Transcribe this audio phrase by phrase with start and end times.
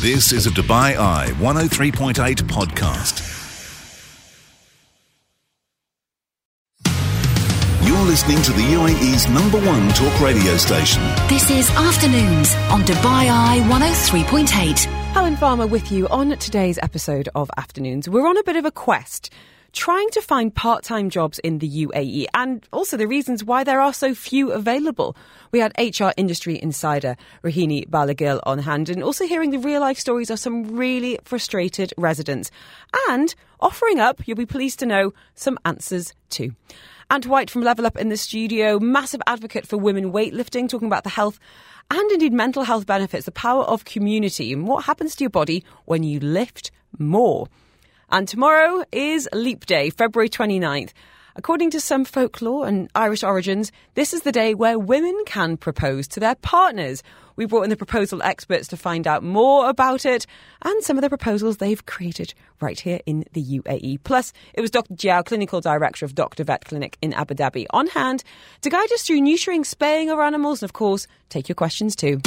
[0.00, 2.14] This is a Dubai Eye 103.8
[2.44, 3.20] podcast.
[7.86, 11.02] You're listening to the UAE's number one talk radio station.
[11.28, 14.84] This is Afternoons on Dubai Eye 103.8.
[15.12, 18.08] Helen Farmer with you on today's episode of Afternoons.
[18.08, 19.30] We're on a bit of a quest
[19.72, 23.80] trying to find part time jobs in the UAE and also the reasons why there
[23.80, 25.16] are so few available.
[25.52, 29.98] We had HR industry insider Rohini Bhalla-Gill on hand and also hearing the real life
[29.98, 32.50] stories of some really frustrated residents
[33.08, 36.54] and offering up, you'll be pleased to know, some answers too.
[37.10, 41.02] Ant White from Level Up in the studio, massive advocate for women weightlifting, talking about
[41.02, 41.40] the health
[41.90, 45.64] and indeed mental health benefits, the power of community, and what happens to your body
[45.86, 47.48] when you lift more.
[48.12, 50.90] And tomorrow is Leap Day, February 29th.
[51.36, 56.08] According to some folklore and Irish origins, this is the day where women can propose
[56.08, 57.04] to their partners.
[57.36, 60.26] We brought in the proposal experts to find out more about it
[60.62, 64.02] and some of the proposals they've created right here in the UAE.
[64.02, 64.96] Plus, it was Dr.
[64.96, 66.42] Joao, Clinical Director of Dr.
[66.42, 68.24] Vet Clinic in Abu Dhabi, on hand
[68.62, 72.20] to guide us through neutering, spaying our animals, and of course, take your questions too.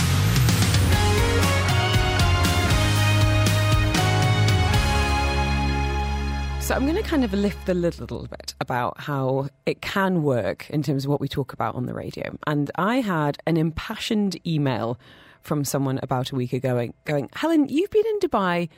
[6.64, 9.81] So I'm going to kind of lift the lid a little bit about how it
[9.81, 12.38] can work in terms of what we talk about on the radio.
[12.47, 14.97] And I had an impassioned email
[15.41, 18.69] from someone about a week ago going, Helen, you've been in Dubai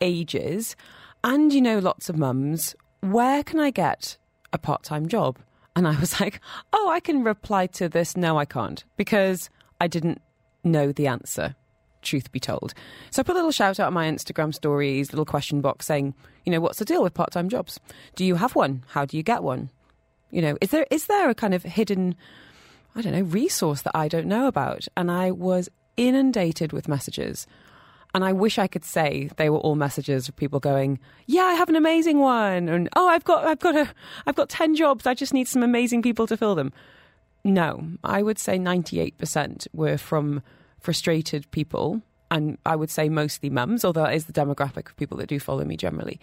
[0.00, 0.76] ages
[1.22, 2.74] and you know lots of mums.
[3.00, 4.16] Where can I get
[4.54, 5.38] a part time job?
[5.76, 6.40] And I was like,
[6.72, 8.16] oh, I can reply to this.
[8.16, 10.22] No, I can't because I didn't
[10.64, 11.54] know the answer
[12.06, 12.72] truth be told.
[13.10, 16.14] So I put a little shout out on my Instagram stories, little question box saying,
[16.44, 17.78] you know, what's the deal with part time jobs?
[18.14, 18.84] Do you have one?
[18.88, 19.70] How do you get one?
[20.30, 22.14] You know, is there is there a kind of hidden,
[22.94, 24.86] I don't know, resource that I don't know about?
[24.96, 27.46] And I was inundated with messages.
[28.14, 31.54] And I wish I could say they were all messages of people going, "Yeah, I
[31.54, 33.92] have an amazing one," and "Oh, I've got, I've got a,
[34.26, 35.06] I've got ten jobs.
[35.06, 36.72] I just need some amazing people to fill them."
[37.44, 40.42] No, I would say ninety-eight percent were from
[40.86, 45.16] frustrated people, and I would say mostly mums, although that is the demographic of people
[45.16, 46.20] that do follow me generally,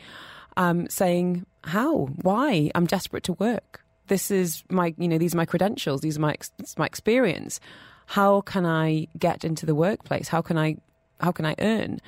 [0.56, 2.06] um, saying, How?
[2.22, 2.72] Why?
[2.74, 3.84] I'm desperate to work.
[4.08, 6.38] This is my, you know, these are my credentials, these are my,
[6.78, 7.60] my experience.
[8.06, 10.30] How can I get into the workplace?
[10.30, 10.78] How can I,
[11.20, 12.00] how can I earn?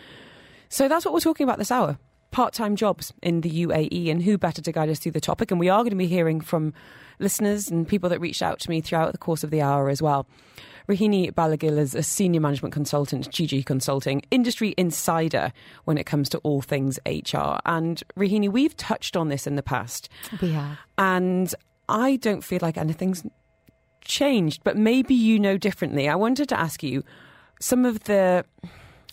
[0.70, 1.98] So that's what we're talking about this hour
[2.32, 5.52] part time jobs in the UAE, and who better to guide us through the topic?
[5.52, 6.74] And we are going to be hearing from
[7.20, 10.02] listeners and people that reached out to me throughout the course of the hour as
[10.02, 10.28] well.
[10.88, 15.52] Rohini Bhalla-Gill is a senior management consultant, GGC Consulting, industry insider
[15.86, 17.60] when it comes to all things HR.
[17.66, 20.10] And Rohini, we've touched on this in the past.
[20.42, 20.78] We have.
[20.98, 21.54] And
[21.90, 23.24] I don't feel like anything's
[24.04, 26.08] changed, but maybe you know differently.
[26.08, 27.04] I wanted to ask you
[27.60, 28.46] some of the.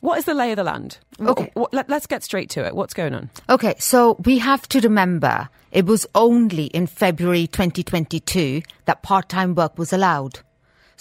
[0.00, 0.98] What is the lay of the land?
[1.20, 1.52] Okay.
[1.70, 2.74] Let, us get straight to it.
[2.74, 3.30] What's going on?
[3.48, 9.54] Okay, so we have to remember it was only in February 2022 that part time
[9.54, 10.40] work was allowed.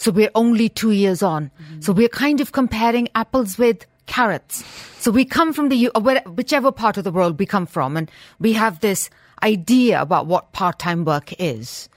[0.01, 1.51] So we're only two years on.
[1.61, 1.81] Mm-hmm.
[1.81, 4.65] So we're kind of comparing apples with carrots.
[4.97, 5.91] So we come from the,
[6.25, 8.09] whichever part of the world we come from, and
[8.39, 9.11] we have this
[9.43, 11.87] idea about what part-time work is.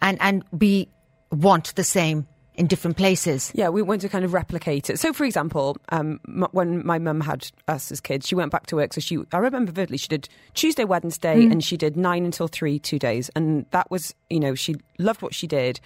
[0.00, 0.88] And, and we
[1.30, 3.52] want the same in different places.
[3.54, 4.98] Yeah, we want to kind of replicate it.
[4.98, 8.68] So, for example, um, m- when my mum had us as kids, she went back
[8.68, 8.94] to work.
[8.94, 11.52] So she, I remember vividly, she did Tuesday, Wednesday, mm.
[11.52, 15.20] and she did nine until three, two days, and that was, you know, she loved
[15.20, 15.78] what she did.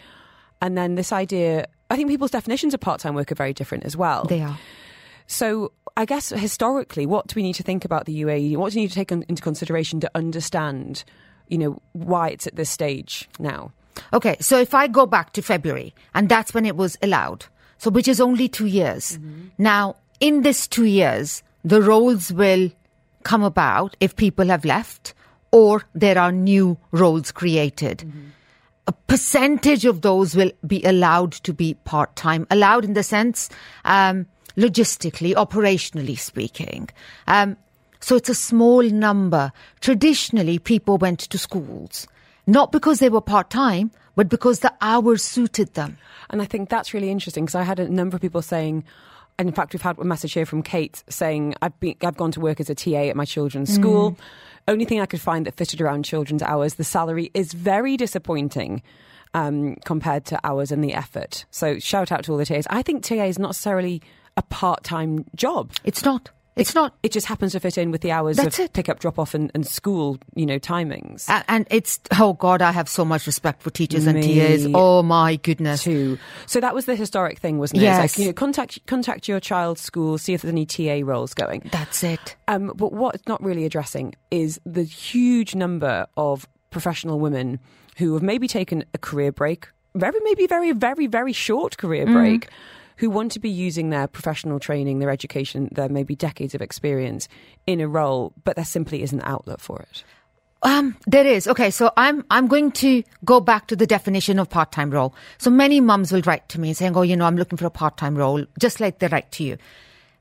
[0.64, 3.84] And then this idea, I think people's definitions of part time work are very different
[3.84, 4.25] as well.
[4.25, 4.58] They are.
[5.26, 8.56] So I guess historically, what do we need to think about the UAE?
[8.56, 11.04] What do we need to take into consideration to understand,
[11.48, 13.72] you know, why it's at this stage now?
[14.14, 17.44] Okay, so if I go back to February, and that's when it was allowed,
[17.76, 19.19] so which is only two years.
[19.19, 19.48] Mm-hmm.
[19.58, 22.70] Now, in this two years, the roles will
[23.22, 25.12] come about if people have left
[25.52, 27.98] or there are new roles created.
[27.98, 28.28] Mm-hmm
[28.86, 33.48] a percentage of those will be allowed to be part time, allowed in the sense,
[33.84, 36.88] um, logistically, operationally speaking.
[37.26, 37.56] Um,
[38.00, 39.52] so it's a small number.
[39.81, 42.06] Traditionally, people went to schools,
[42.46, 45.96] not because they were part time, but because the hours suited them.
[46.30, 48.84] And I think that's really interesting because I had a number of people saying,
[49.38, 52.30] and in fact, we've had a message here from Kate saying, I've, been, I've gone
[52.32, 53.75] to work as a TA at my children's mm.
[53.75, 54.19] school.
[54.66, 56.75] Only thing I could find that fitted around children's hours.
[56.75, 58.82] The salary is very disappointing.
[59.37, 61.44] Um, compared to hours and the effort.
[61.50, 62.69] So shout out to all the TAs.
[62.70, 64.00] I think TA is not necessarily
[64.37, 65.72] a part time job.
[65.82, 66.31] It's not.
[66.56, 66.94] It's not.
[67.02, 68.72] It just happens to fit in with the hours That's of it.
[68.72, 71.28] pick up, drop off, and, and school, you know, timings.
[71.28, 74.66] a- And it's oh god, I have so much respect for teachers and Me TAs.
[74.72, 75.82] Oh my goodness.
[75.82, 76.16] too.
[76.46, 77.84] So that was the historic thing, wasn't it?
[77.86, 78.04] Yes.
[78.04, 81.34] It's like, you know, contact contact your child's school, see if there's any TA roles
[81.34, 81.68] going.
[81.72, 82.36] That's it.
[82.46, 87.58] Um, but what it's not really addressing is the huge number of professional women
[87.96, 92.48] who have maybe taken a career break, very maybe very very very short career break,
[92.96, 97.29] who want to be using their professional training, their education, their maybe decades of experience
[97.67, 100.05] in a role, but there simply isn't an outlet for it.
[100.64, 101.46] Um, there is.
[101.46, 105.14] Okay, so I'm I'm going to go back to the definition of part-time role.
[105.37, 107.70] So many mums will write to me saying, "Oh, you know, I'm looking for a
[107.70, 109.58] part-time role," just like they write to you.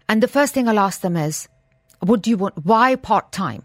[0.10, 1.48] And the first thing I'll ask them is,
[2.02, 2.66] "What do you want?
[2.66, 3.64] Why part-time?"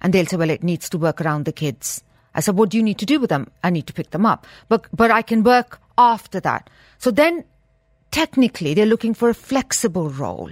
[0.00, 2.76] And they'll say, "Well, it needs to work around the kids." I said, "What do
[2.76, 5.22] you need to do with them?" I need to pick them up, but but I
[5.22, 6.70] can work after that.
[6.98, 7.42] So then,
[8.10, 10.50] technically, they're looking for a flexible role.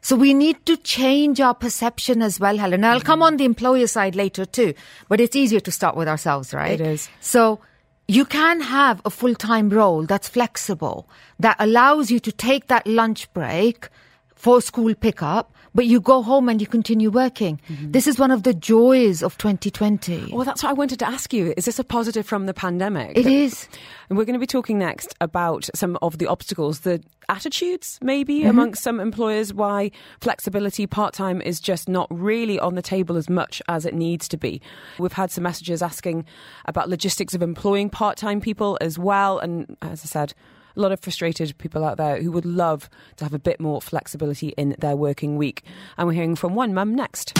[0.00, 2.84] So we need to change our perception as well, Helen.
[2.84, 4.74] I'll come on the employer side later too,
[5.08, 6.78] but it's easier to start with ourselves, right?
[6.78, 7.08] It is.
[7.20, 7.60] So
[8.06, 11.08] you can have a full-time role that's flexible,
[11.40, 13.88] that allows you to take that lunch break
[14.34, 17.60] for school pickup, but you go home and you continue working.
[17.68, 17.90] Mm-hmm.
[17.90, 20.30] This is one of the joys of 2020.
[20.32, 21.52] Well, that's what I wanted to ask you.
[21.56, 23.16] Is this a positive from the pandemic?
[23.16, 23.68] It is.
[24.08, 28.40] And we're going to be talking next about some of the obstacles, the attitudes maybe
[28.40, 28.50] mm-hmm.
[28.50, 29.90] amongst some employers, why
[30.20, 34.28] flexibility part time is just not really on the table as much as it needs
[34.28, 34.60] to be.
[34.98, 36.26] We've had some messages asking
[36.66, 39.38] about logistics of employing part time people as well.
[39.38, 40.34] And as I said,
[40.76, 43.80] a lot of frustrated people out there who would love to have a bit more
[43.80, 45.62] flexibility in their working week.
[45.96, 47.34] And we're hearing from one mum next.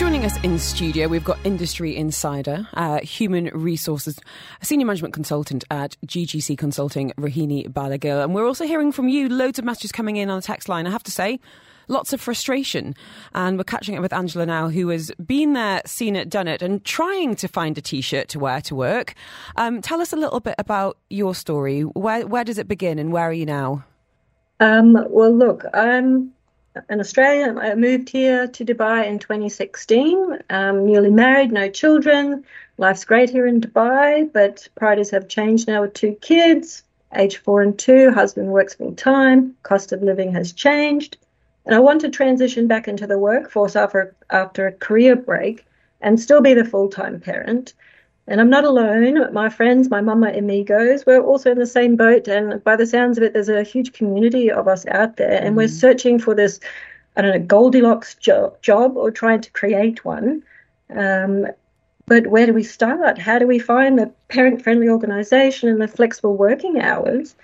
[0.00, 4.18] Joining us in studio, we've got industry insider, uh, human resources,
[4.62, 8.22] a senior management consultant at GGC Consulting, Rohini Bhalla-Gill.
[8.22, 10.86] And we're also hearing from you, loads of messages coming in on the text line.
[10.86, 11.38] I have to say,
[11.88, 12.94] lots of frustration.
[13.34, 16.62] And we're catching up with Angela now, who has been there, seen it, done it,
[16.62, 19.14] and trying to find a t shirt to wear to work.
[19.56, 21.82] Um, tell us a little bit about your story.
[21.82, 23.84] Where, where does it begin and where are you now?
[24.60, 26.32] Um, well, look, I'm
[26.88, 27.58] an Australian.
[27.58, 30.38] I moved here to Dubai in 2016.
[30.50, 32.44] Um, newly married, no children.
[32.78, 36.82] Life's great here in Dubai, but priorities have changed now with two kids,
[37.14, 38.10] age four and two.
[38.10, 39.56] Husband works full time.
[39.62, 41.16] Cost of living has changed.
[41.66, 45.66] And I want to transition back into the workforce after, after a career break
[46.00, 47.74] and still be the full time parent.
[48.26, 49.32] And I'm not alone.
[49.32, 52.28] My friends, my mama amigos, we're also in the same boat.
[52.28, 55.42] And by the sounds of it, there's a huge community of us out there.
[55.42, 56.60] And we're searching for this,
[57.16, 60.44] I don't know, Goldilocks jo- job or trying to create one.
[60.94, 61.48] Um,
[62.06, 63.18] but where do we start?
[63.18, 67.34] How do we find the parent friendly organisation and the flexible working hours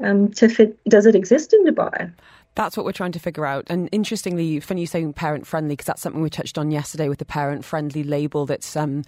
[0.00, 0.78] um, to fit?
[0.84, 2.12] Does it exist in Dubai?
[2.58, 3.66] That's what we're trying to figure out.
[3.68, 7.20] And interestingly, funny you saying parent friendly, because that's something we touched on yesterday with
[7.20, 9.04] the parent friendly label that's um,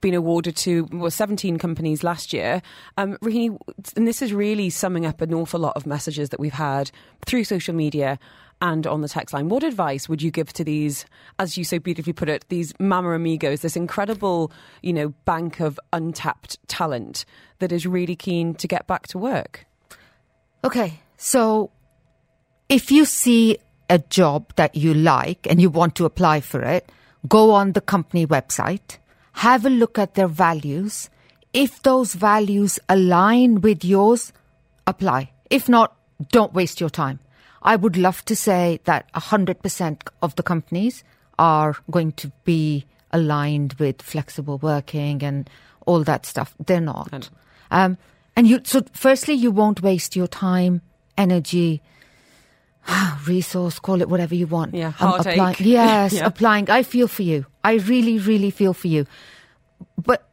[0.00, 2.62] been awarded to well, 17 companies last year.
[2.96, 6.92] Um, and this is really summing up an awful lot of messages that we've had
[7.26, 8.20] through social media
[8.62, 9.48] and on the text line.
[9.48, 11.06] What advice would you give to these,
[11.40, 15.80] as you so beautifully put it, these mama amigos, this incredible, you know, bank of
[15.92, 17.24] untapped talent
[17.58, 19.66] that is really keen to get back to work?
[20.62, 21.72] Okay, so
[22.68, 23.58] if you see
[23.88, 26.90] a job that you like and you want to apply for it,
[27.28, 28.98] go on the company website,
[29.34, 31.08] have a look at their values.
[31.52, 34.32] If those values align with yours,
[34.86, 35.30] apply.
[35.50, 35.96] If not,
[36.32, 37.20] don't waste your time.
[37.62, 41.04] I would love to say that 100% of the companies
[41.38, 45.48] are going to be aligned with flexible working and
[45.86, 46.54] all that stuff.
[46.64, 47.30] They're not.
[47.70, 47.98] Um,
[48.36, 50.82] and you, so firstly, you won't waste your time,
[51.16, 51.82] energy,
[53.26, 54.74] resource, call it whatever you want.
[54.74, 55.34] Yeah, Um, heartache.
[55.34, 56.26] applying, yes, Yeah.
[56.26, 56.70] applying.
[56.70, 57.46] I feel for you.
[57.64, 59.06] I really, really feel for you.
[59.98, 60.28] But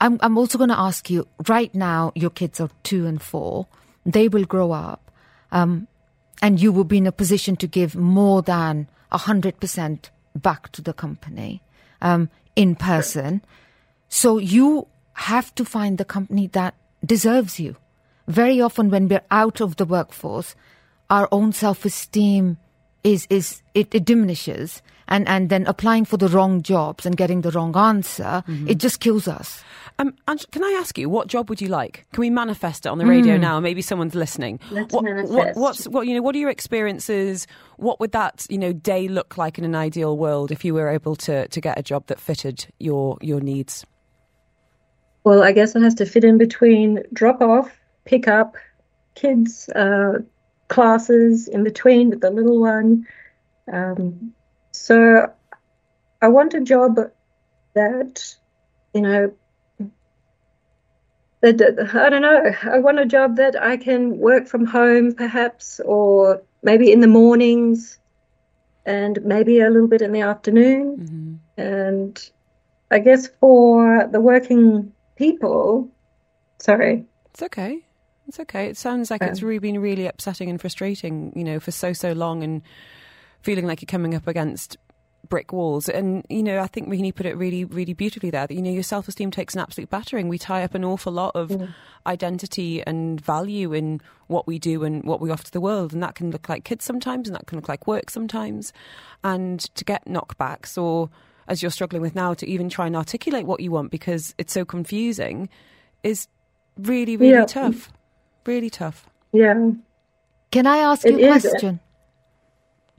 [0.00, 3.66] I'm, I'm also going to ask you right now, your kids are two and four.
[4.04, 5.10] They will grow up.
[5.52, 5.86] Um,
[6.42, 10.92] and you will be in a position to give more than 100% back to the
[10.92, 11.62] company
[12.00, 13.42] um, in person.
[14.08, 17.76] So you have to find the company that deserves you.
[18.28, 20.54] Very often, when we're out of the workforce,
[21.10, 22.56] our own self-esteem
[23.02, 27.40] is is it, it diminishes, and and then applying for the wrong jobs and getting
[27.40, 29.62] the wrong answer, it just kills us.
[29.98, 32.06] Um, Ange, can I ask you, what job would you like?
[32.12, 33.60] Can we manifest it on the radio now?
[33.60, 34.58] Maybe someone's listening.
[34.70, 35.32] Let's what, manifest.
[35.32, 36.22] What, what's what you know?
[36.22, 37.46] What are your experiences?
[37.76, 40.88] What would that you know day look like in an ideal world if you were
[40.88, 43.84] able to to get a job that fitted your your needs?
[45.24, 47.70] Well, I guess it has to fit in between drop off,
[48.06, 48.56] pick up
[49.14, 50.20] kids' uh,
[50.70, 53.06] classes in between with the little one.
[53.70, 54.32] Um,
[54.70, 55.30] so
[56.22, 56.96] I want a job
[57.74, 58.34] that,
[58.94, 59.34] you know,
[61.42, 62.52] that I don't know.
[62.70, 67.06] I want a job that I can work from home, perhaps, or maybe in the
[67.06, 67.98] mornings,
[68.84, 70.96] and maybe a little bit in the afternoon.
[70.98, 71.62] Mm-hmm.
[71.62, 72.30] And
[72.90, 75.88] I guess for the working people,
[76.58, 77.84] sorry, it's okay.
[78.30, 78.66] It's okay.
[78.66, 82.12] It sounds like it's really been really upsetting and frustrating, you know, for so so
[82.12, 82.62] long, and
[83.42, 84.76] feeling like you're coming up against
[85.28, 85.88] brick walls.
[85.88, 88.70] And, you know, I think Rohini put it really, really beautifully there that, you know,
[88.70, 90.28] your self esteem takes an absolute battering.
[90.28, 91.74] We tie up an awful lot of mm.
[92.06, 95.92] identity and value in what we do and what we offer to the world.
[95.92, 98.72] And that can look like kids sometimes, and that can look like work sometimes.
[99.24, 101.10] And to get knockbacks or,
[101.48, 104.52] as you're struggling with now, to even try and articulate what you want because it's
[104.52, 105.48] so confusing
[106.04, 106.28] is
[106.76, 107.44] really, really yeah.
[107.44, 107.90] tough.
[108.46, 109.08] Really tough.
[109.32, 109.70] Yeah.
[110.50, 111.80] Can I ask it you a question?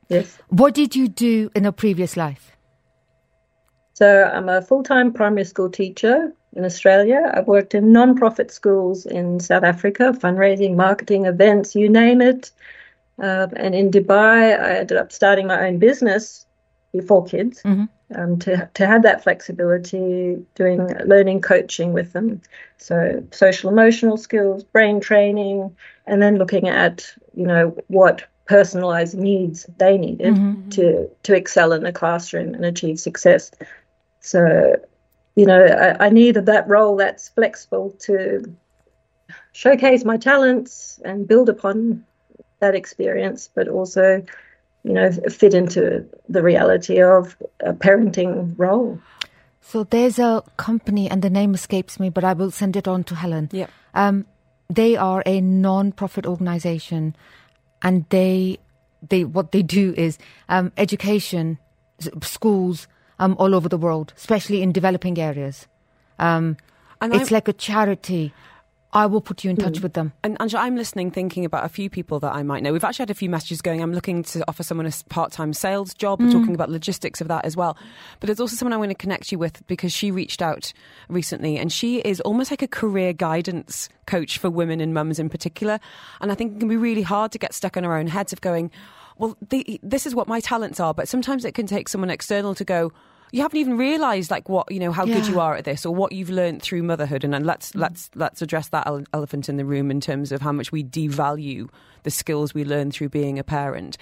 [0.10, 0.38] Yes.
[0.50, 2.52] What did you do in a previous life?
[3.94, 7.32] So I'm a full-time primary school teacher in Australia.
[7.34, 12.52] I've worked in non-profit schools in South Africa, fundraising, marketing, events, you name it.
[13.22, 16.46] Uh, and in Dubai, I ended up starting my own business
[16.92, 17.86] before kids mm-hmm.
[18.20, 22.42] um, to to have that flexibility, doing learning coaching with them,
[22.78, 25.76] so social emotional skills, brain training,
[26.08, 30.70] and then looking at you know what personalized needs they needed mm-hmm.
[30.70, 33.52] to to excel in the classroom and achieve success.
[34.20, 34.76] So,
[35.36, 38.56] you know, I, I needed that role that's flexible to
[39.52, 42.06] showcase my talents and build upon
[42.60, 44.24] that experience, but also,
[44.84, 49.00] you know, fit into the reality of a parenting role.
[49.62, 53.04] So there's a company, and the name escapes me, but I will send it on
[53.06, 53.50] to Helen.
[53.52, 53.68] Yeah.
[53.94, 54.26] Um,
[54.70, 57.16] they are a non-profit organization
[57.82, 58.58] and they
[59.08, 60.18] they what they do is
[60.50, 61.58] um, education
[62.22, 62.88] schools
[63.20, 65.68] um, all over the world, especially in developing areas.
[66.20, 66.58] Um,
[67.02, 68.34] it's I'm, like a charity.
[68.94, 69.84] I will put you in touch mm.
[69.84, 70.12] with them.
[70.22, 72.74] And Angela, I'm listening, thinking about a few people that I might know.
[72.74, 73.82] We've actually had a few messages going.
[73.82, 76.20] I'm looking to offer someone a part-time sales job.
[76.20, 76.32] Mm.
[76.32, 77.78] talking about logistics of that as well.
[78.20, 80.74] But there's also someone I want to connect you with because she reached out
[81.08, 85.30] recently, and she is almost like a career guidance coach for women and mums in
[85.30, 85.80] particular.
[86.20, 88.34] And I think it can be really hard to get stuck in our own heads
[88.34, 88.72] of going,
[89.18, 90.94] well, the, this is what my talents are.
[90.94, 92.92] But sometimes it can take someone external to go
[93.32, 95.16] you haven't even realised like what you know how yeah.
[95.16, 97.80] good you are at this or what you've learned through motherhood and, and let's mm.
[97.80, 101.70] let's let's address that elephant in the room in terms of how much we devalue
[102.04, 103.98] the skills we learn through being a parent.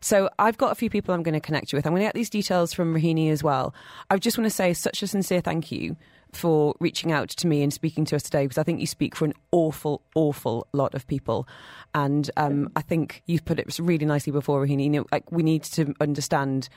[0.00, 1.86] So I've got a few people I'm going to connect you with.
[1.86, 3.74] I'm going to get these details from Rohini as well.
[4.10, 5.96] I just want to say such a sincere thank you
[6.32, 9.14] for reaching out to me and speaking to us today because I think you speak
[9.14, 11.46] for an awful, awful lot of people.
[11.94, 14.84] And um, I think you've put it really nicely before, Rohini.
[14.84, 16.68] You know, like we need to understand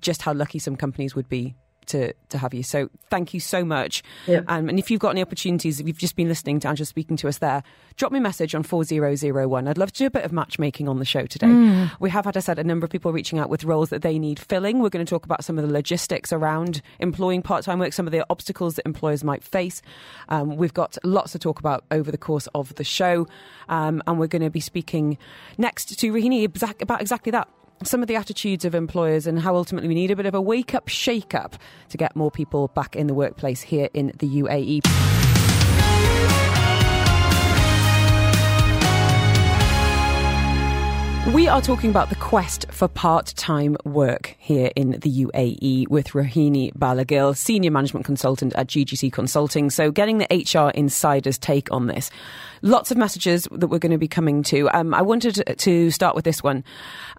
[0.00, 1.54] just how lucky some companies would be
[1.88, 2.62] to, to have you.
[2.62, 4.02] So thank you so much.
[4.26, 4.42] Yeah.
[4.48, 7.16] Um, and if you've got any opportunities, if you've just been listening to Angela speaking
[7.18, 7.62] to us there,
[7.96, 9.68] drop me a message on 4001.
[9.68, 11.46] I'd love to do a bit of matchmaking on the show today.
[11.46, 11.90] Mm.
[12.00, 14.18] We have had, I said, a number of people reaching out with roles that they
[14.18, 14.80] need filling.
[14.80, 18.06] We're going to talk about some of the logistics around employing part time work, some
[18.06, 19.82] of the obstacles that employers might face.
[20.28, 23.26] Um, we've got lots to talk about over the course of the show.
[23.68, 25.18] Um, and we're going to be speaking
[25.56, 26.44] next to Rahini
[26.82, 27.48] about exactly that
[27.84, 30.40] some of the attitudes of employers and how ultimately we need a bit of a
[30.40, 31.56] wake up, shake up
[31.90, 34.82] to get more people back in the workplace here in the UAE.
[41.34, 46.08] We are talking about the quest for part time work here in the UAE with
[46.08, 49.68] Rohini Bhalla-Gill, Senior Management Consultant at GGC Consulting.
[49.68, 52.10] So, getting the HR insider's take on this.
[52.62, 54.68] Lots of messages that we're going to be coming to.
[54.70, 56.64] Um, I wanted to start with this one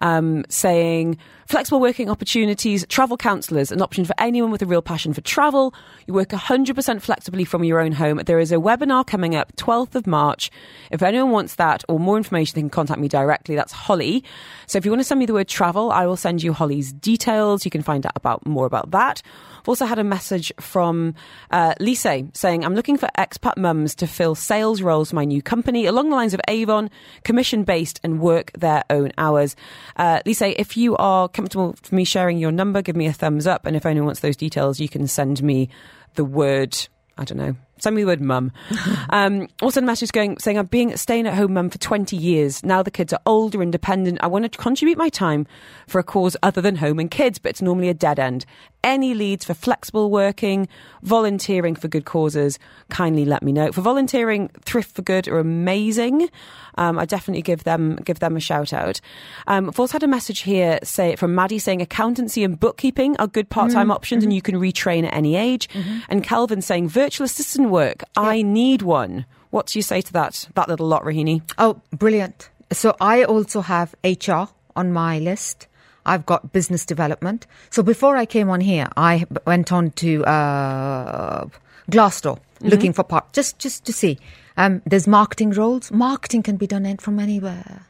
[0.00, 5.12] um, saying flexible working opportunities, travel counsellors, an option for anyone with a real passion
[5.12, 5.74] for travel.
[6.06, 8.18] You work 100% flexibly from your own home.
[8.24, 10.50] There is a webinar coming up 12th of March.
[10.90, 13.56] If anyone wants that or more information, they can contact me directly.
[13.56, 14.22] That's Holly.
[14.66, 16.92] So if you want to send me the word travel, I will send you Holly's
[16.92, 17.64] details.
[17.64, 19.22] You can find out about more about that.
[19.60, 21.14] I've also had a message from
[21.50, 25.86] uh, Lise saying, I'm looking for expat mums to fill sales roles my new company
[25.86, 26.90] along the lines of Avon,
[27.24, 29.56] commission based and work their own hours.
[29.96, 33.46] Uh, Lise, if you are comfortable for me sharing your number, give me a thumbs
[33.46, 33.64] up.
[33.64, 35.70] And if anyone wants those details, you can send me
[36.14, 36.76] the word,
[37.16, 38.52] I don't know, send me the word mum.
[39.10, 42.64] um, also, a message going saying I'm being staying at home mum for 20 years.
[42.64, 44.18] Now the kids are older, independent.
[44.22, 45.46] I want to contribute my time
[45.86, 48.44] for a cause other than home and kids, but it's normally a dead end.
[48.82, 50.66] Any leads for flexible working,
[51.02, 52.58] volunteering for good causes,
[52.88, 53.72] kindly let me know.
[53.72, 56.30] For volunteering, Thrift for Good are amazing.
[56.76, 59.00] Um, I definitely give them give them a shout out.
[59.46, 63.26] Um, I've also had a message here say from Maddie saying accountancy and bookkeeping are
[63.26, 65.68] good part time options and you can retrain at any age.
[66.08, 68.02] And Kelvin saying virtual assistant work.
[68.16, 69.26] I need one.
[69.50, 71.42] What do you say to that that little lot, Rohini?
[71.58, 72.48] Oh, brilliant.
[72.72, 75.66] So I also have HR on my list.
[76.06, 77.46] I've got business development.
[77.70, 81.46] So before I came on here, I went on to uh,
[81.90, 84.18] Glassdoor looking for part just just to see.
[84.56, 85.90] Um, there's marketing roles.
[85.90, 87.86] Marketing can be done in- from anywhere,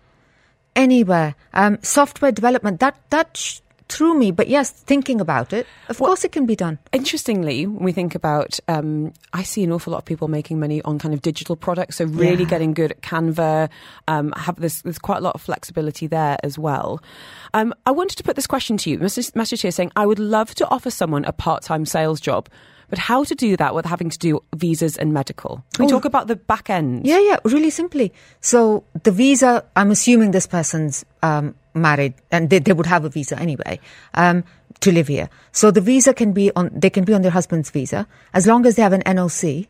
[0.76, 1.34] anywhere.
[1.54, 3.60] Um, software development that that sh-
[3.90, 6.78] threw me, but yes, thinking about it, of course it can be done.
[6.92, 10.80] Interestingly, when we think about, um, I see an awful lot of people making money
[10.82, 11.96] on kind of digital products.
[11.96, 12.48] So really Yeah.
[12.50, 13.68] getting good at Canva.
[14.08, 17.02] Um, have this, there's quite a lot of flexibility there as well.
[17.54, 18.98] Um, I wanted to put this question to you.
[18.98, 22.48] Message, message here saying, I would love to offer someone a part-time sales job,
[22.88, 25.62] but how to do that without having to do visas and medical?
[25.74, 25.96] Can we Oh.
[25.96, 27.06] talk about the back end?
[27.06, 28.12] Yeah, yeah, really simply.
[28.40, 33.08] So the visa, I'm assuming this person's um, married and they, they would have a
[33.08, 33.80] visa anyway
[34.14, 34.44] um,
[34.80, 35.28] to live here.
[35.52, 38.66] So the visa can be on, they can be on their husband's visa as long
[38.66, 39.68] as they have an NOC.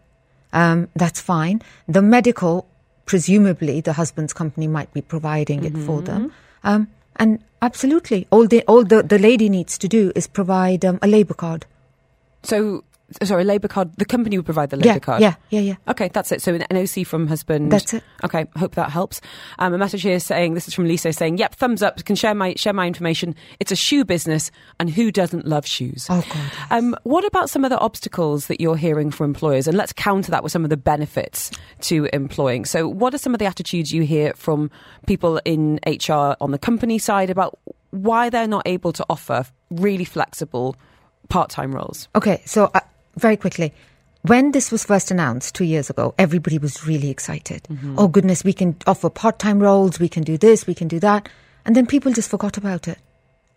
[0.53, 1.63] Um, that's fine.
[1.87, 2.67] The medical,
[3.07, 6.33] presumably, the husband's company might be providing it for them.
[6.65, 10.99] Um, and absolutely, all the all the, the lady needs to do is provide um,
[11.03, 11.67] a labour card.
[12.43, 12.85] So,
[13.23, 15.21] sorry, Labour card, the company would provide the Labour yeah, card?
[15.21, 15.75] yeah, yeah, yeah.
[15.89, 16.43] Okay, that's it.
[16.43, 17.73] So an NOC from husband.
[17.73, 18.05] That's it.
[18.25, 19.21] Okay, hope that helps.
[19.59, 22.05] Um, a message here saying this is from Lisa saying, "Yep, thumbs up.
[22.05, 23.35] Can share my share my information.
[23.59, 26.67] It's a shoe business, and who doesn't love shoes?" Oh, God, yes.
[26.71, 29.67] Um, what about some of the obstacles that you're hearing from employers?
[29.67, 31.51] And let's counter that with some of the benefits
[31.83, 32.65] to employing.
[32.65, 34.71] So, what are some of the attitudes you hear from
[35.07, 37.59] people in HR on the company side about
[37.91, 40.77] why they're not able to offer really flexible
[41.29, 42.09] part-time roles?
[42.15, 42.81] Okay, so uh,
[43.17, 43.73] very quickly,
[44.23, 47.63] when this was first announced two years ago, everybody was really excited.
[47.65, 47.99] Mm-hmm.
[47.99, 51.29] Oh goodness, we can offer part-time roles, we can do this, we can do that,
[51.65, 52.99] and then people just forgot about it.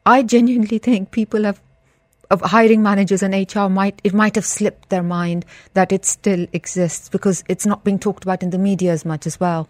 [0.05, 1.61] I genuinely think people have
[2.29, 6.47] of hiring managers and HR might it might have slipped their mind that it still
[6.53, 9.69] exists because it's not being talked about in the media as much as well.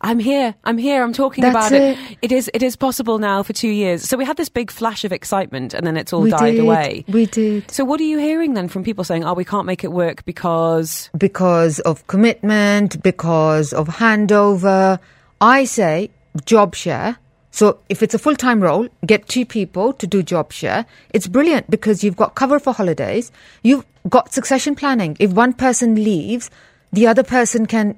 [0.00, 0.54] I'm here.
[0.64, 1.02] I'm here.
[1.02, 1.98] I'm talking That's about it.
[1.98, 2.18] it.
[2.22, 2.50] It is.
[2.54, 4.02] It is possible now for two years.
[4.02, 6.60] So we had this big flash of excitement, and then it's all we died did,
[6.60, 7.04] away.
[7.08, 7.70] We did.
[7.70, 10.24] So what are you hearing then from people saying, "Oh, we can't make it work
[10.24, 11.10] because"?
[11.16, 14.98] because of commitment, because of handover.
[15.40, 16.10] I say
[16.44, 17.18] job share.
[17.50, 20.86] So if it's a full time role, get two people to do job share.
[21.10, 23.32] It's brilliant because you've got cover for holidays.
[23.62, 25.16] You've got succession planning.
[25.18, 26.50] If one person leaves,
[26.92, 27.96] the other person can,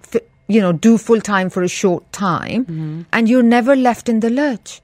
[0.50, 4.30] you know, do full time for a short time, and you're never left in the
[4.30, 4.80] lurch.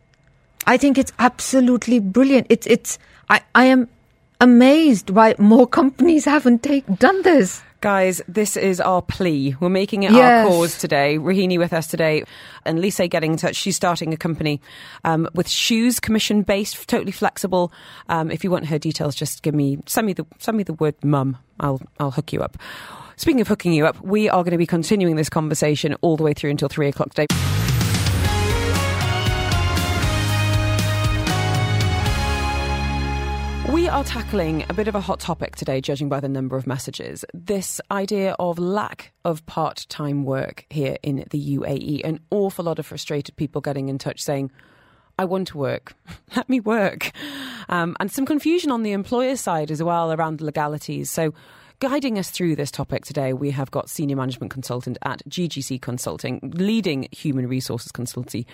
[0.66, 2.46] I think it's absolutely brilliant.
[2.50, 2.98] It's it's
[3.28, 3.88] I, I am
[4.40, 7.62] amazed why more companies haven't take, done this.
[7.82, 9.54] Guys, this is our plea.
[9.60, 10.46] We're making it Yes.
[10.46, 11.18] our cause today.
[11.18, 12.24] Rohini with us today,
[12.64, 13.54] and Lisa getting in touch.
[13.54, 14.60] She's starting a company
[15.04, 17.70] um, with shoes, commission based, totally flexible.
[18.08, 20.72] Um, if you want her details, just give me send me the send me the
[20.72, 21.36] word mum.
[21.60, 22.56] I'll I'll hook you up.
[23.18, 26.22] Speaking of hooking you up, we are going to be continuing this conversation all the
[26.22, 27.26] way through until three o'clock today.
[33.72, 36.66] We are tackling a bit of a hot topic today, judging by the number of
[36.66, 37.24] messages.
[37.32, 42.02] This idea of lack of part time work here in the UAE.
[42.04, 44.50] An awful lot of frustrated people getting in touch saying,
[45.18, 45.94] I want to work.
[46.36, 47.12] Let me work.
[47.70, 51.10] Um, and some confusion on the employer side as well around legalities.
[51.10, 51.32] So,
[51.80, 56.52] guiding us through this topic today, we have got senior management consultant at GGC Consulting,
[56.54, 58.46] leading human resources consultancy,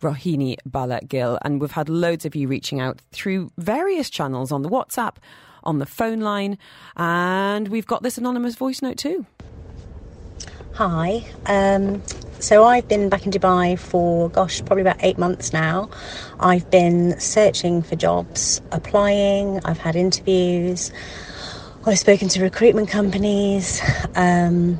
[0.00, 1.38] Rohini Bhalla-Gill.
[1.42, 5.16] And we've had loads of you reaching out through various channels on the WhatsApp,
[5.64, 6.56] on the phone line,
[6.96, 9.26] and we've got this anonymous voice note too.
[10.74, 11.24] Hi.
[11.46, 12.00] Um,
[12.38, 15.90] so I've been back in Dubai for, gosh, probably about eight months now.
[16.38, 20.92] I've been searching for jobs, applying, I've had interviews,
[21.86, 23.80] I've spoken to recruitment companies,
[24.16, 24.78] um,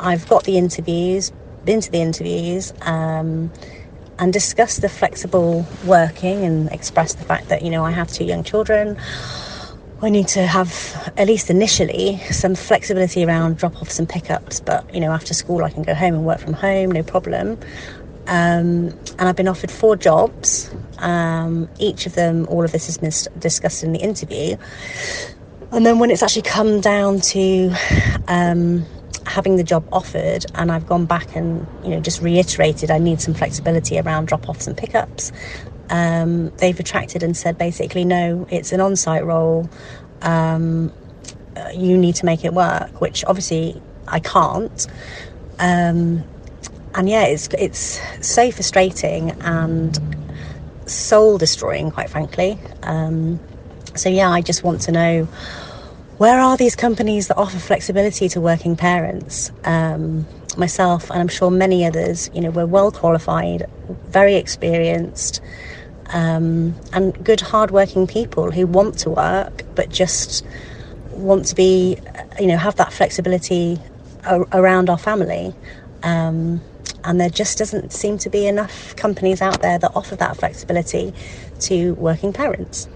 [0.00, 1.30] I've got the interviews,
[1.64, 3.52] been to the interviews, um,
[4.18, 8.24] and discussed the flexible working and expressed the fact that, you know, I have two
[8.24, 8.96] young children.
[10.00, 14.60] I need to have, at least initially, some flexibility around drop offs and pickups.
[14.60, 17.58] But, you know, after school, I can go home and work from home, no problem.
[18.26, 20.74] Um, and I've been offered four jobs.
[20.98, 24.56] Um, each of them, all of this has been discussed in the interview.
[25.74, 27.74] And then when it's actually come down to
[28.28, 28.86] um,
[29.26, 33.20] having the job offered, and I've gone back and you know just reiterated I need
[33.20, 35.32] some flexibility around drop offs and pickups.
[35.90, 39.68] um, they've retracted and said basically, no, it's an on site role.
[40.22, 40.92] Um,
[41.56, 44.86] uh, you need to make it work, which obviously I can't.
[45.58, 46.24] Um,
[46.94, 49.98] and yeah, it's it's so frustrating and
[50.86, 52.58] soul destroying, quite frankly.
[52.82, 53.40] Um,
[53.96, 55.28] so yeah, I just want to know
[56.18, 59.50] where are these companies that offer flexibility to working parents?
[59.64, 63.66] Um, myself, and I'm sure many others, you know, we're well qualified,
[64.08, 65.40] very experienced,
[66.12, 70.46] um, and good, hardworking people who want to work, but just
[71.10, 71.96] want to be,
[72.38, 73.78] you know, have that flexibility
[74.52, 75.52] around our family.
[76.04, 76.60] Um,
[77.02, 81.12] and there just doesn't seem to be enough companies out there that offer that flexibility
[81.60, 82.88] to working parents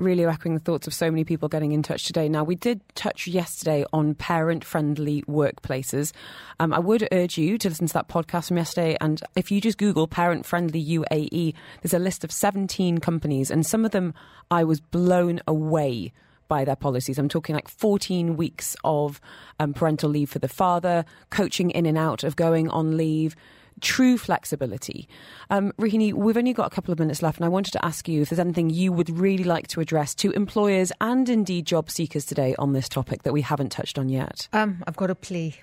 [0.00, 2.28] really echoing the thoughts of so many people getting in touch today.
[2.28, 6.12] Now, we did touch yesterday on parent friendly workplaces.
[6.58, 8.96] Um, I would urge you to listen to that podcast from yesterday.
[9.00, 13.64] And if you just Google parent friendly UAE, there's a list of 17 companies, and
[13.64, 14.14] some of them
[14.50, 16.12] I was blown away
[16.48, 17.16] by their policies.
[17.18, 19.20] I'm talking like 14 weeks of
[19.60, 23.36] um, parental leave for the father, coaching in and out of going on leave,
[23.80, 25.08] true flexibility.
[25.50, 28.22] Um, we've only got a couple of minutes left, and I wanted to ask you
[28.22, 32.24] if there's anything you would really like to address to employers and indeed job seekers
[32.24, 34.48] today on this topic that we haven't touched on yet.
[34.52, 35.56] Um, I've got a plea.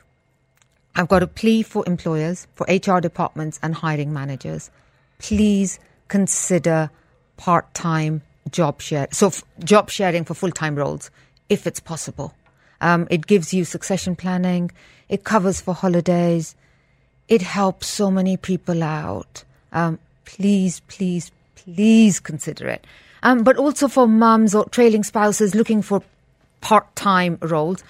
[0.96, 4.72] I've got a plea for employers, for HR departments, and hiring managers.
[5.20, 6.90] Please consider
[7.38, 9.08] part time job share.
[9.12, 11.12] So, f- job sharing for full time roles,
[11.50, 12.34] if it's possible.
[12.82, 14.72] Um, it gives you succession planning.
[15.10, 16.56] It covers for holidays.
[17.28, 19.44] It helps so many people out.
[19.72, 22.86] Um, please, please, please consider it.
[23.24, 26.04] Um, but also for mums or trailing spouses looking for
[26.62, 27.84] part time roles.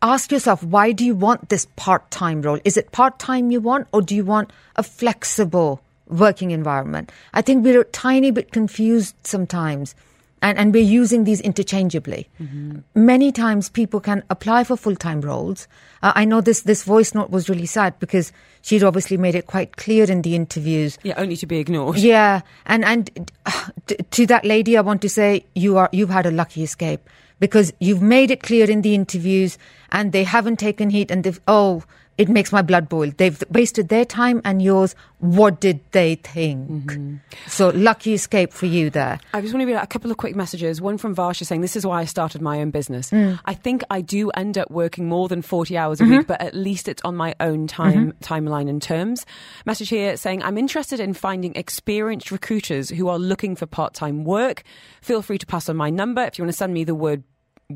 [0.00, 2.58] Ask yourself, why do you want this part time role?
[2.64, 7.12] Is it part time you want, or do you want a flexible working environment?
[7.34, 9.94] I think we're a tiny bit confused sometimes
[10.42, 12.28] and, and we're using these interchangeably.
[12.40, 12.80] Mm-hmm.
[12.94, 15.68] Many times people can apply for full time roles.
[16.02, 19.46] Uh, I know this, this voice note was really sad because she'd obviously made it
[19.46, 20.98] quite clear in the interviews.
[21.04, 21.96] Yeah, only to be ignored.
[21.96, 23.68] Yeah, and and uh,
[24.10, 27.72] to that lady, I want to say you are you've had a lucky escape because
[27.80, 29.58] you've made it clear in the interviews,
[29.92, 31.84] and they haven't taken heat, and they've oh
[32.18, 33.10] it makes my blood boil.
[33.16, 34.94] They've wasted their time and yours.
[35.18, 36.70] What did they think?
[36.70, 37.16] Mm-hmm.
[37.46, 39.18] So lucky escape for you there.
[39.32, 40.80] I just want to read a couple of quick messages.
[40.80, 43.10] One from Varsha saying, This is why I started my own business.
[43.10, 43.38] Mm.
[43.44, 46.18] I think I do end up working more than 40 hours a mm-hmm.
[46.18, 48.34] week, but at least it's on my own time mm-hmm.
[48.34, 49.24] timeline and terms.
[49.64, 54.24] Message here saying, I'm interested in finding experienced recruiters who are looking for part time
[54.24, 54.64] work.
[55.00, 57.22] Feel free to pass on my number if you want to send me the word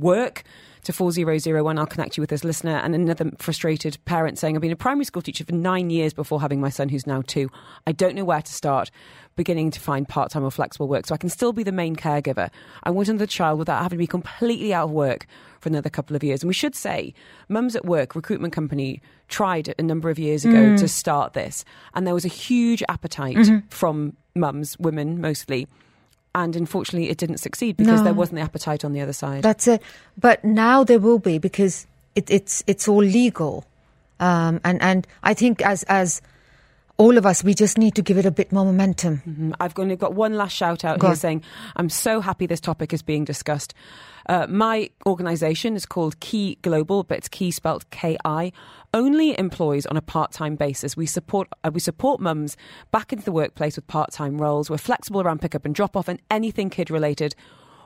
[0.00, 0.44] work
[0.86, 1.78] to 4001.
[1.78, 2.76] I'll connect you with this listener.
[2.76, 6.40] And another frustrated parent saying, I've been a primary school teacher for nine years before
[6.40, 7.50] having my son, who's now two.
[7.86, 8.90] I don't know where to start
[9.34, 11.96] beginning to find part time or flexible work so I can still be the main
[11.96, 12.50] caregiver.
[12.84, 15.26] I want another child without having to be completely out of work
[15.60, 16.42] for another couple of years.
[16.42, 17.12] And we should say,
[17.48, 20.78] Mums at Work recruitment company tried a number of years ago mm.
[20.78, 23.66] to start this, and there was a huge appetite mm-hmm.
[23.68, 25.66] from mums, women mostly
[26.36, 28.04] and unfortunately it didn't succeed because no.
[28.04, 29.42] there wasn't the appetite on the other side.
[29.42, 29.82] That's it.
[30.16, 33.64] But now there will be because it, it's it's all legal,
[34.20, 36.20] um, and and I think as as
[36.98, 39.22] all of us, we just need to give it a bit more momentum.
[39.26, 39.52] Mm-hmm.
[39.60, 41.16] I've only got one last shout out Go here on.
[41.16, 41.42] saying,
[41.76, 43.74] I'm so happy this topic is being discussed.
[44.28, 48.52] Uh, my organisation is called Key Global, but it's Key spelt K I
[48.92, 50.96] only employs on a part-time basis.
[50.96, 52.56] We support uh, we support mums
[52.90, 54.68] back into the workplace with part-time roles.
[54.68, 57.34] We're flexible around pick-up and drop-off and anything kid-related.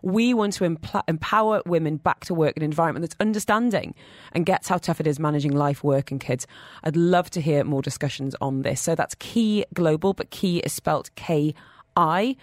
[0.03, 3.94] We want to empower women back to work in an environment that's understanding
[4.33, 6.46] and gets how tough it is managing life, work, and kids.
[6.83, 8.81] I'd love to hear more discussions on this.
[8.81, 11.55] So that's Key Global, but Key is spelt K
[11.96, 12.37] I.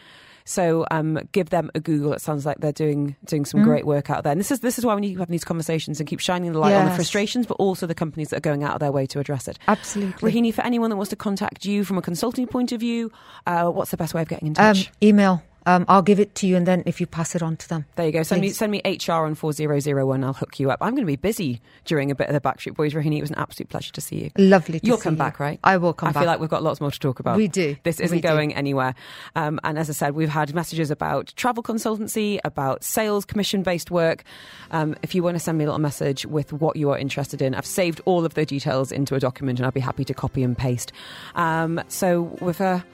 [0.48, 2.14] So um, give them a Google.
[2.14, 3.66] It sounds like they're doing doing some mm.
[3.66, 4.32] great work out there.
[4.32, 6.54] And this is this is why we need to have these conversations and keep shining
[6.54, 6.80] the light yes.
[6.80, 9.20] on the frustrations, but also the companies that are going out of their way to
[9.20, 9.60] address it.
[9.68, 10.32] Absolutely.
[10.32, 13.12] Rohini, for anyone that wants to contact you from a consulting point of view,
[13.46, 14.88] uh, what's the best way of getting in touch?
[14.88, 17.58] Um, email um, I'll give it to you, and then if you pass it on
[17.58, 17.86] to them.
[17.98, 18.24] There you go.
[18.24, 20.24] Send me send me HR on four zero zero one.
[20.24, 20.80] I'll hook you up.
[20.82, 22.94] I'm going to be busy during a bit of the Backstreet Boys.
[22.94, 24.32] Rohini, it was an absolute pleasure to see you.
[24.38, 24.80] Lovely.
[24.80, 25.20] To see You'll come you.
[25.20, 25.60] back, right?
[25.66, 26.08] I will come.
[26.08, 26.12] Back.
[26.12, 26.22] I back.
[26.22, 27.36] feel like we've got lots more to talk about.
[27.36, 27.76] We do.
[27.84, 28.96] This isn't going anywhere.
[29.36, 33.92] Um, and as I said, we've had messages about travel consultancy, about sales commission based
[33.92, 34.24] work.
[34.72, 37.42] Um, if you want to send me a little message with what you are interested
[37.42, 40.14] in, I've saved all of the details into a document, and I'll be happy to
[40.14, 40.94] copy and paste.
[41.36, 42.86] Um, so with a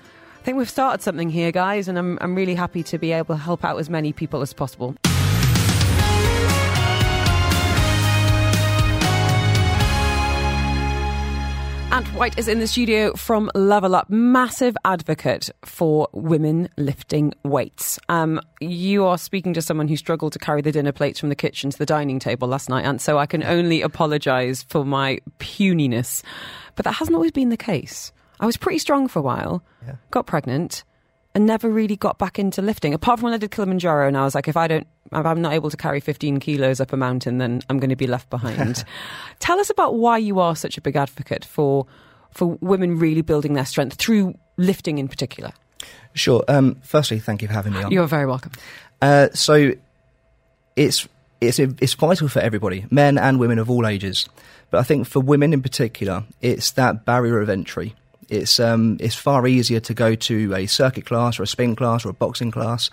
[0.43, 3.33] I think we've started something here, guys, and I'm, I'm really happy to be able
[3.33, 4.93] to help out as many people as possible.
[11.93, 17.97] Ant White is in the studio from Level Up, massive advocate for women lifting weights.
[18.09, 21.35] Um, you are speaking to someone who struggled to carry the dinner plates from the
[21.35, 25.19] kitchen to the dining table last night, and so I can only apologise for my
[25.39, 26.21] puniness.
[26.75, 28.11] But that hasn't always been the case.
[28.39, 29.95] I was pretty strong for a while, Yeah.
[30.11, 30.83] got pregnant,
[31.35, 32.93] and never really got back into lifting.
[32.93, 35.41] Apart from when I did Kilimanjaro, and I was like, if I don't, if I'm
[35.41, 38.29] not able to carry 15 kilos up a mountain, then I'm going to be left
[38.29, 38.83] behind.
[39.39, 41.85] Tell us about why you are such a big advocate for
[42.31, 45.51] for women really building their strength through lifting in particular.
[46.15, 46.43] Sure.
[46.47, 47.91] Um, firstly, thank you for having me on.
[47.91, 48.51] You're very welcome.
[49.01, 49.73] Uh, so
[50.75, 51.07] it's
[51.41, 54.27] it's it's vital for everybody, men and women of all ages.
[54.71, 57.95] But I think for women in particular, it's that barrier of entry.
[58.29, 62.05] It's um, it's far easier to go to a circuit class or a spin class
[62.05, 62.89] or a boxing class,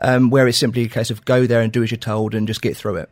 [0.00, 2.46] um, where it's simply a case of go there and do as you're told and
[2.46, 3.10] just get through it.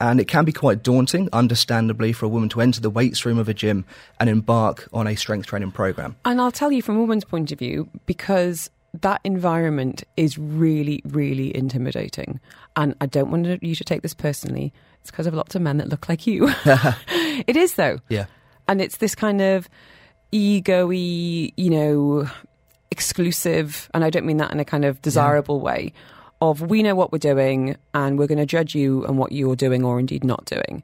[0.00, 3.38] And it can be quite daunting, understandably, for a woman to enter the weights room
[3.38, 3.84] of a gym
[4.20, 6.16] and embark on a strength training program.
[6.24, 8.68] And I'll tell you from a woman's point of view, because
[9.00, 12.40] that environment is really, really intimidating.
[12.76, 14.72] And I don't want you to take this personally.
[15.00, 16.48] It's because of lots of men that look like you.
[17.46, 18.00] it is, though.
[18.08, 18.26] Yeah.
[18.68, 19.68] And it's this kind of
[20.32, 22.28] ego-y, you know,
[22.90, 25.92] exclusive, and I don't mean that in a kind of desirable way,
[26.40, 29.56] of we know what we're doing and we're going to judge you and what you're
[29.56, 30.82] doing or indeed not doing.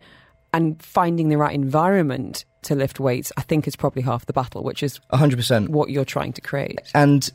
[0.55, 4.63] And finding the right environment to lift weights, I think, is probably half the battle,
[4.63, 5.69] which is 100%.
[5.69, 6.81] what you're trying to create.
[6.95, 7.31] and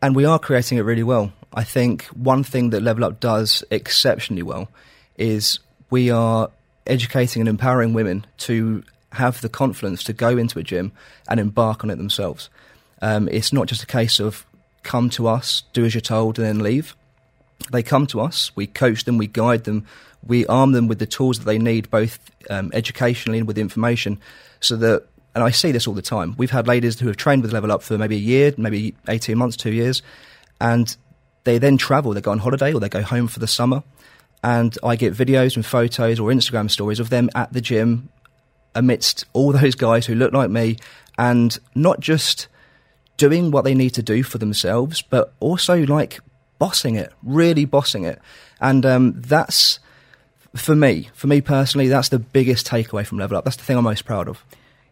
[0.00, 1.32] and we are creating it really well.
[1.54, 4.68] I think one thing that Level Up does exceptionally well
[5.16, 5.60] is
[5.90, 6.50] we are
[6.88, 10.92] educating and empowering women to have the confidence to go into a gym
[11.28, 12.50] and embark on it themselves.
[13.00, 14.46] Um, it's not just a case of
[14.82, 16.96] come to us, do as you're told, and then leave.
[17.70, 19.86] They come to us, we coach them, we guide them,
[20.26, 22.18] we arm them with the tools that they need, both
[22.50, 24.20] um, educationally and with information,
[24.60, 25.06] so that.
[25.34, 26.34] And I see this all the time.
[26.36, 29.38] We've had ladies who have trained with Level Up for maybe a year, maybe 18
[29.38, 30.02] months, two years,
[30.60, 30.94] and
[31.44, 32.12] they then travel.
[32.12, 33.82] They go on holiday or they go home for the summer.
[34.44, 38.10] And I get videos and photos or Instagram stories of them at the gym
[38.74, 40.76] amidst all those guys who look like me
[41.18, 42.48] and not just
[43.16, 46.20] doing what they need to do for themselves, but also like
[46.58, 48.18] bossing it, really bossing it.
[48.60, 49.78] And um, that's,
[50.54, 53.44] for me, for me personally, that's the biggest takeaway from Level Up.
[53.44, 54.42] That's the thing I'm most proud of.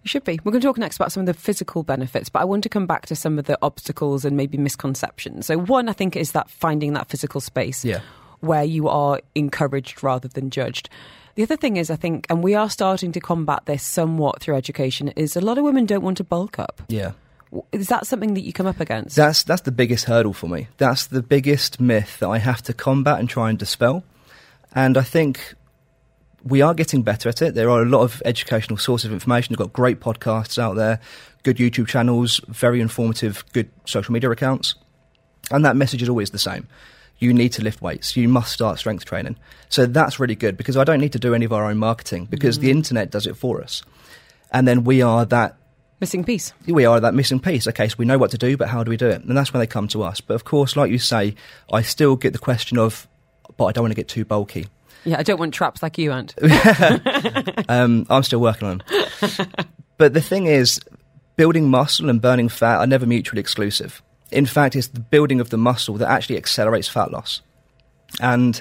[0.02, 0.40] You should be.
[0.44, 2.68] We're going to talk next about some of the physical benefits, but I want to
[2.70, 5.46] come back to some of the obstacles and maybe misconceptions.
[5.46, 8.00] So, one, I think, is that finding that physical space Yeah.
[8.40, 10.88] where you are encouraged rather than judged.
[11.34, 14.56] The other thing is, I think, and we are starting to combat this somewhat through
[14.56, 16.82] education, is a lot of women don't want to bulk up.
[16.88, 17.12] Yeah.
[17.72, 19.16] Is that something that you come up against?
[19.16, 20.68] That's that's the biggest hurdle for me.
[20.76, 24.04] That's the biggest myth that I have to combat and try and dispel.
[24.72, 25.54] And I think
[26.44, 27.54] we are getting better at it.
[27.54, 29.52] There are a lot of educational sources of information.
[29.52, 31.00] We've got great podcasts out there,
[31.42, 34.74] good YouTube channels, very informative, good social media accounts.
[35.50, 36.68] And that message is always the same.
[37.20, 38.16] You need to lift weights.
[38.16, 39.36] You must start strength training.
[39.68, 42.26] So that's really good because I don't need to do any of our own marketing
[42.28, 43.82] because the internet does it for us.
[44.50, 45.56] And then we are that
[46.00, 46.54] Missing piece.
[46.66, 47.68] we are that missing piece.
[47.68, 49.22] Okay, so we know what to do, but how do we do it?
[49.22, 50.22] And that's when they come to us.
[50.22, 51.34] But of course, like you say,
[51.70, 53.06] I still get the question of,
[53.58, 54.68] but I don't want to get too bulky.
[55.04, 56.34] Yeah, I don't want traps like you, Ant.
[57.68, 59.46] Um, I'm still working on them.
[59.98, 60.80] but the thing is,
[61.36, 64.02] building muscle and burning fat are never mutually exclusive.
[64.32, 67.42] In fact, it's the building of the muscle that actually accelerates fat loss.
[68.20, 68.60] And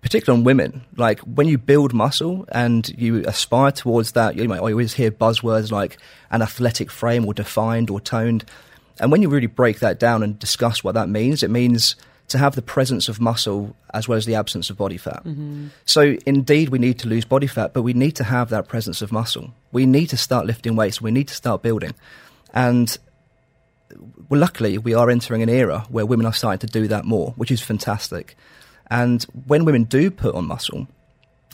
[0.00, 4.60] particularly on women, like when you build muscle and you aspire towards that, you might
[4.60, 5.96] always hear buzzwords like
[6.30, 8.44] an athletic frame or defined or toned.
[8.98, 11.96] And when you really break that down and discuss what that means, it means
[12.28, 15.22] to have the presence of muscle as well as the absence of body fat.
[15.24, 15.68] Mm-hmm.
[15.84, 19.02] So indeed, we need to lose body fat, but we need to have that presence
[19.02, 19.52] of muscle.
[19.70, 21.00] We need to start lifting weights.
[21.00, 21.94] We need to start building.
[22.54, 22.96] And
[24.28, 27.32] well, luckily, we are entering an era where women are starting to do that more,
[27.36, 28.36] which is fantastic.
[28.90, 30.88] And when women do put on muscle,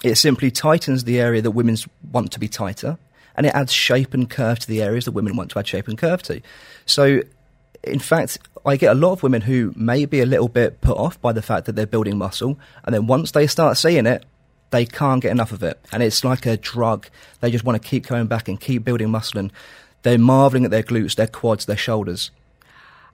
[0.02, 1.76] it simply tightens the area that women
[2.10, 2.98] want to be tighter,
[3.36, 5.88] and it adds shape and curve to the areas that women want to add shape
[5.88, 6.40] and curve to.
[6.86, 7.22] So,
[7.82, 10.96] in fact, I get a lot of women who may be a little bit put
[10.96, 14.24] off by the fact that they're building muscle, and then once they start seeing it,
[14.70, 15.80] they can't get enough of it.
[15.92, 17.06] And it's like a drug.
[17.40, 19.52] They just want to keep going back and keep building muscle, and
[20.02, 22.30] they're marveling at their glutes, their quads, their shoulders.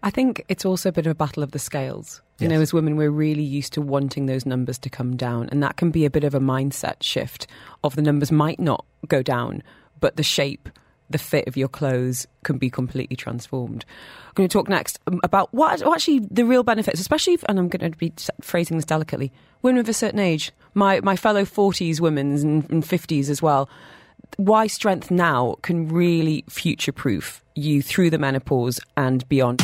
[0.02, 2.20] I think it's also a bit of a battle of the scales.
[2.38, 5.62] You know, as women, we're really used to wanting those numbers to come down, and
[5.62, 7.46] that can be a bit of a mindset shift.
[7.84, 9.62] Of the numbers might not go down,
[10.00, 10.68] but the shape,
[11.08, 13.84] the fit of your clothes can be completely transformed.
[14.26, 17.44] I'm going to talk next um, about what what actually the real benefits, especially, if,
[17.48, 19.32] and I'm going to be phrasing this delicately.
[19.62, 23.70] Women of a certain age, my my fellow 40s women and, and 50s as well.
[24.36, 29.62] Why strength now can really future proof you through the menopause and beyond.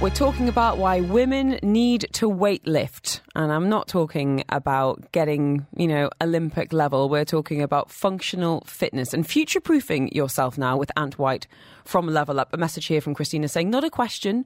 [0.00, 3.20] We're talking about why women need to weightlift.
[3.34, 7.08] And I'm not talking about getting, you know, Olympic level.
[7.08, 11.46] We're talking about functional fitness and future proofing yourself now with Ant White
[11.86, 12.52] from Level Up.
[12.52, 14.44] A message here from Christina saying, not a question,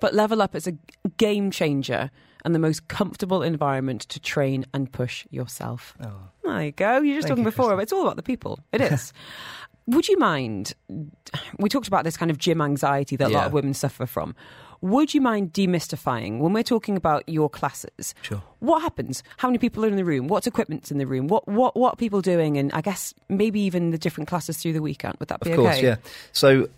[0.00, 0.72] but Level Up is a
[1.18, 2.10] game changer
[2.44, 5.94] and the most comfortable environment to train and push yourself.
[6.04, 6.12] Oh.
[6.44, 7.00] There you go.
[7.00, 7.80] You were just Thank talking you, before.
[7.80, 8.58] It's all about the people.
[8.72, 9.12] It is.
[9.86, 10.74] Would you mind?
[11.58, 14.34] We talked about this kind of gym anxiety that a lot of women suffer from.
[14.82, 18.14] Would you mind demystifying when we're talking about your classes?
[18.22, 18.42] Sure.
[18.60, 19.22] What happens?
[19.36, 20.28] How many people are in the room?
[20.28, 21.28] What's equipment's in the room?
[21.28, 22.56] What what what are people doing?
[22.56, 25.16] And I guess maybe even the different classes through the weekend.
[25.18, 25.86] Would that be Of course, okay?
[25.86, 25.96] yeah.
[26.32, 26.68] So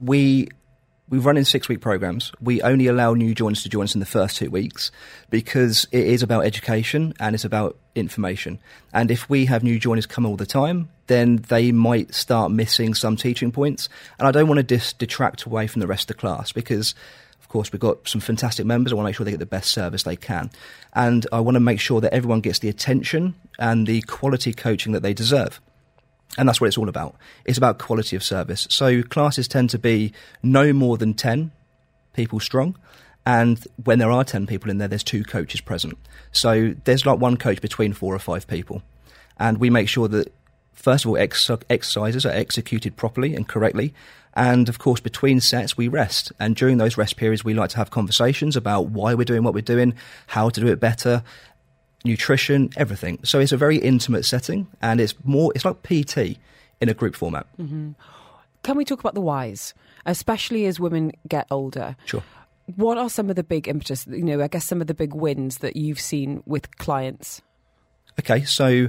[0.00, 0.48] we
[1.10, 2.32] we run in six week programs.
[2.40, 4.92] We only allow new joiners to join us in the first two weeks
[5.28, 8.60] because it is about education and it's about information.
[8.92, 12.94] And if we have new joiners come all the time, then they might start missing
[12.94, 13.88] some teaching points.
[14.18, 16.94] And I don't want to dis- detract away from the rest of the class because.
[17.40, 18.92] Of course, we've got some fantastic members.
[18.92, 20.52] I want to make sure they get the best service they can.
[20.92, 24.92] And I want to make sure that everyone gets the attention and the quality coaching
[24.92, 25.60] that they deserve.
[26.38, 27.16] And that's what it's all about.
[27.44, 28.66] It's about quality of service.
[28.70, 30.12] So classes tend to be
[30.42, 31.50] no more than 10
[32.12, 32.76] people strong.
[33.26, 35.98] And when there are 10 people in there, there's two coaches present.
[36.32, 38.82] So there's like one coach between four or five people.
[39.38, 40.32] And we make sure that,
[40.72, 43.92] first of all, ex- exercises are executed properly and correctly.
[44.34, 46.32] And of course, between sets, we rest.
[46.38, 49.54] And during those rest periods, we like to have conversations about why we're doing what
[49.54, 49.94] we're doing,
[50.28, 51.24] how to do it better,
[52.04, 53.18] nutrition, everything.
[53.24, 55.52] So it's a very intimate setting, and it's more.
[55.54, 56.38] It's like PT
[56.80, 57.46] in a group format.
[58.62, 59.74] Can we talk about the whys,
[60.06, 61.96] especially as women get older?
[62.04, 62.22] Sure.
[62.76, 64.06] What are some of the big impetus?
[64.06, 67.42] You know, I guess some of the big wins that you've seen with clients.
[68.18, 68.88] Okay, so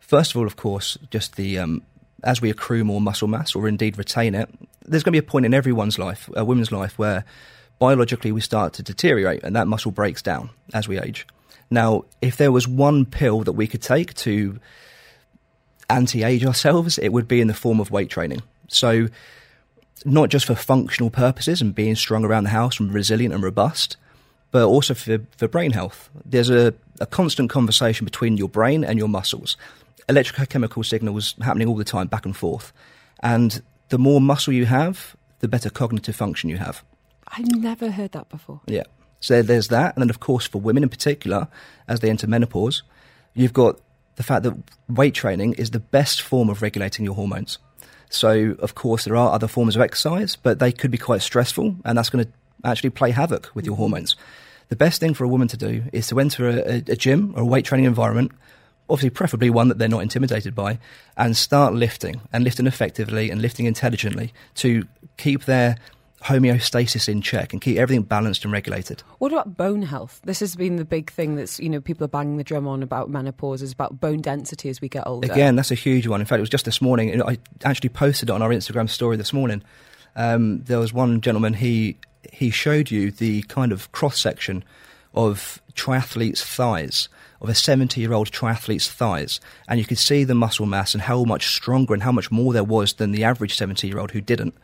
[0.00, 1.82] first of all, of course, just the um,
[2.24, 4.48] as we accrue more muscle mass, or indeed retain it,
[4.84, 7.24] there's going to be a point in everyone's life, a woman's life, where
[7.78, 11.26] biologically we start to deteriorate, and that muscle breaks down as we age.
[11.72, 14.60] Now, if there was one pill that we could take to
[15.88, 18.42] anti-age ourselves, it would be in the form of weight training.
[18.68, 19.08] So,
[20.04, 23.96] not just for functional purposes and being strong around the house and resilient and robust,
[24.50, 26.10] but also for, for brain health.
[26.26, 29.56] There's a, a constant conversation between your brain and your muscles.
[30.08, 32.72] Electrochemical signals happening all the time, back and forth.
[33.20, 36.84] And the more muscle you have, the better cognitive function you have.
[37.28, 38.60] I've never heard that before.
[38.66, 38.84] Yeah.
[39.22, 39.94] So there's that.
[39.94, 41.48] And then, of course, for women in particular,
[41.88, 42.82] as they enter menopause,
[43.32, 43.80] you've got
[44.16, 44.54] the fact that
[44.88, 47.58] weight training is the best form of regulating your hormones.
[48.10, 51.76] So, of course, there are other forms of exercise, but they could be quite stressful,
[51.84, 52.30] and that's going to
[52.64, 53.82] actually play havoc with your mm-hmm.
[53.82, 54.16] hormones.
[54.68, 57.32] The best thing for a woman to do is to enter a, a, a gym
[57.36, 58.32] or a weight training environment,
[58.90, 60.78] obviously, preferably one that they're not intimidated by,
[61.16, 65.76] and start lifting and lifting effectively and lifting intelligently to keep their
[66.24, 69.02] homeostasis in check and keep everything balanced and regulated.
[69.18, 70.20] What about bone health?
[70.24, 72.82] This has been the big thing that's, you know, people are banging the drum on
[72.82, 75.30] about menopause is about bone density as we get older.
[75.30, 76.20] Again, that's a huge one.
[76.20, 77.10] In fact, it was just this morning.
[77.10, 79.62] and I actually posted it on our Instagram story this morning.
[80.14, 81.54] Um, there was one gentleman.
[81.54, 81.96] He
[82.32, 84.62] he showed you the kind of cross section
[85.14, 87.08] of triathlete's thighs,
[87.40, 91.48] of a seventy-year-old triathlete's thighs, and you could see the muscle mass and how much
[91.48, 94.54] stronger and how much more there was than the average seventy-year-old who didn't.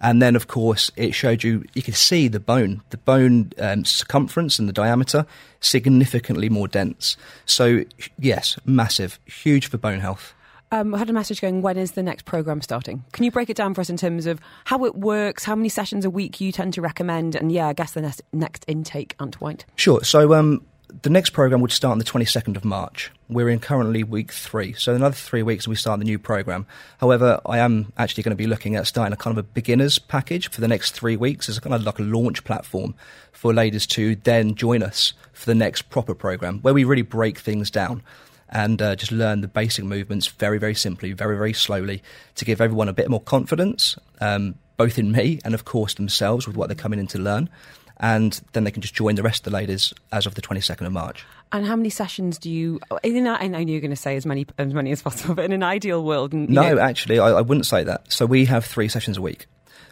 [0.00, 3.84] And then, of course, it showed you, you could see the bone, the bone um,
[3.84, 5.26] circumference and the diameter
[5.60, 7.16] significantly more dense.
[7.46, 7.84] So,
[8.18, 10.34] yes, massive, huge for bone health.
[10.72, 13.04] Um, I had a message going, when is the next programme starting?
[13.12, 15.68] Can you break it down for us in terms of how it works, how many
[15.68, 19.14] sessions a week you tend to recommend, and yeah, I guess the next, next intake,
[19.20, 19.64] Ant White?
[19.76, 20.02] Sure.
[20.02, 20.66] So, um,
[21.02, 23.10] the next program would start on the 22nd of March.
[23.28, 24.72] We're in currently week three.
[24.74, 26.66] So, another three weeks, and we start the new program.
[26.98, 29.98] However, I am actually going to be looking at starting a kind of a beginner's
[29.98, 32.94] package for the next three weeks as a kind of like a launch platform
[33.32, 37.38] for ladies to then join us for the next proper program where we really break
[37.38, 38.02] things down
[38.48, 42.02] and uh, just learn the basic movements very, very simply, very, very slowly
[42.36, 46.46] to give everyone a bit more confidence, um, both in me and, of course, themselves
[46.46, 47.50] with what they're coming in to learn.
[47.98, 50.86] And then they can just join the rest of the ladies as of the 22nd
[50.86, 51.24] of March.
[51.52, 52.80] And how many sessions do you?
[53.02, 55.52] In I know you're going to say as many as many as possible, but in
[55.52, 58.12] an ideal world, No, know, actually, I, I wouldn't say that.
[58.12, 59.46] So we have three sessions a week.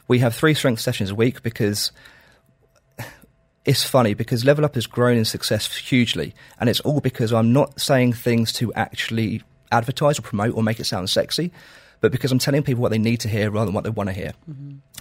[0.06, 1.92] We have three strength sessions a week because
[3.64, 7.52] it's funny because Level Up has grown in success hugely, and it's all because I'm
[7.52, 9.42] not saying things to actually
[9.75, 11.50] advertise or promote or make it sound sexy,
[12.00, 14.08] but because I'm telling people what they need to hear rather than what they want
[14.08, 14.33] to hear.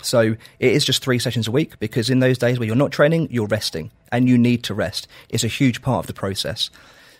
[0.01, 0.19] So
[0.59, 3.28] it is just three sessions a week because in those days where you're not training,
[3.32, 5.07] you're resting and you need to rest.
[5.30, 6.69] It's a huge part of the process.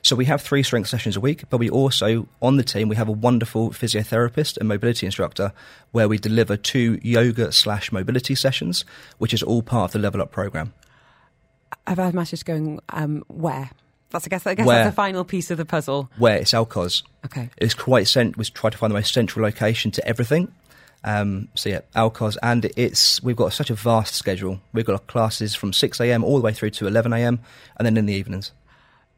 [0.02, 2.98] So we have three strength sessions a week, but we also, on the team, we
[2.98, 5.54] have a wonderful physiotherapist and mobility instructor
[5.92, 8.84] where we deliver two yoga slash mobility sessions,
[9.18, 10.74] which is all part of the Level Up program.
[11.88, 13.70] I've had messages going, um, where?
[14.14, 14.78] That's, I guess, I guess Where?
[14.84, 16.10] that's the final piece of the puzzle.
[16.18, 17.04] Where it's Al Quoz.
[17.26, 17.50] Okay.
[17.58, 18.38] It's quite cent.
[18.38, 20.54] We try to find the most central location to everything.
[21.04, 24.62] Um, so yeah, Al Quoz, and it's we've got such a vast schedule.
[24.72, 26.24] We've got classes from six a.m.
[26.24, 27.40] all the way through to eleven a.m.
[27.76, 28.52] and then in the evenings.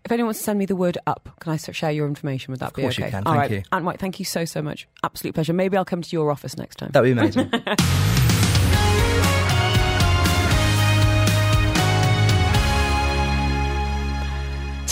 [0.04, 2.52] If anyone wants to send me the word up, can I share your information?
[2.52, 3.12] Would that Of be course you okay?
[3.12, 3.52] can, All thank right.
[3.52, 3.64] you.
[3.72, 4.88] Ant White, thank you so, so much.
[5.04, 5.52] Absolute pleasure.
[5.54, 6.92] Maybe I'll come to your office next time.
[6.94, 7.52] That'd be amazing.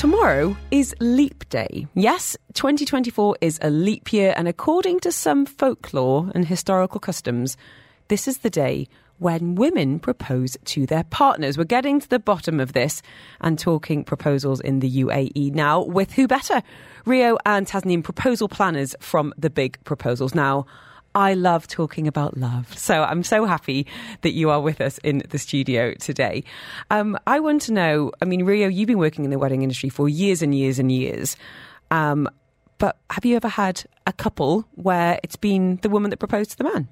[0.04, 1.88] Tomorrow is Leap Day.
[1.94, 7.56] Yes, 2024 is a leap year, and according to some folklore and historical customs,
[8.10, 8.90] this is the day
[9.20, 11.58] when women propose to their partners.
[11.58, 13.02] We're getting to the bottom of this
[13.40, 16.62] and talking proposals in the UAE now with who better?
[17.06, 20.36] Rio and Tasneem, proposal planners from the Big Proposals.
[20.36, 20.66] Now,
[21.16, 22.78] I love talking about love.
[22.78, 23.88] So I'm so happy
[24.22, 26.44] that you are with us in the studio today.
[26.90, 29.90] Um, I want to know I mean, Rio, you've been working in the wedding industry
[29.90, 31.38] for years and years and years.
[31.92, 32.28] Um,
[32.80, 36.58] but have you ever had a couple where it's been the woman that proposed to
[36.58, 36.88] the man?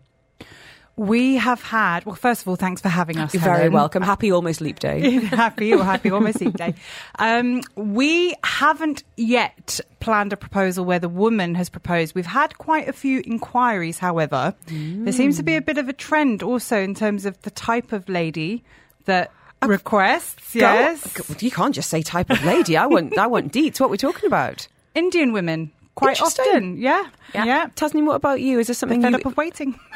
[0.97, 3.33] We have had, well, first of all, thanks for having us.
[3.33, 3.73] You're very Helen.
[3.73, 4.03] welcome.
[4.03, 5.09] Happy almost leap day.
[5.21, 6.75] happy or happy, almost leap day.
[7.17, 12.13] Um, we haven't yet planned a proposal where the woman has proposed.
[12.13, 14.53] We've had quite a few inquiries, however.
[14.67, 17.93] There seems to be a bit of a trend also in terms of the type
[17.93, 18.63] of lady
[19.05, 19.31] that
[19.65, 20.53] requests.
[20.53, 21.13] Yes.
[21.13, 22.77] Go- you can't just say type of lady.
[22.77, 23.79] I want, I want deets.
[23.79, 24.67] What we're talking about?
[24.93, 26.77] Indian women, quite often.
[26.77, 27.07] Yeah.
[27.33, 27.67] Yeah.
[27.75, 28.59] Tasneem, what about you?
[28.59, 29.79] Is there something Fed you, up of waiting.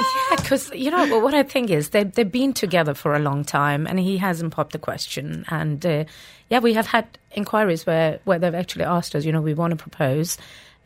[0.00, 3.44] Yeah, because you know what I think is they they've been together for a long
[3.44, 5.44] time, and he hasn't popped the question.
[5.48, 6.04] And uh,
[6.48, 9.70] yeah, we have had inquiries where where they've actually asked us, you know, we want
[9.72, 10.38] to propose.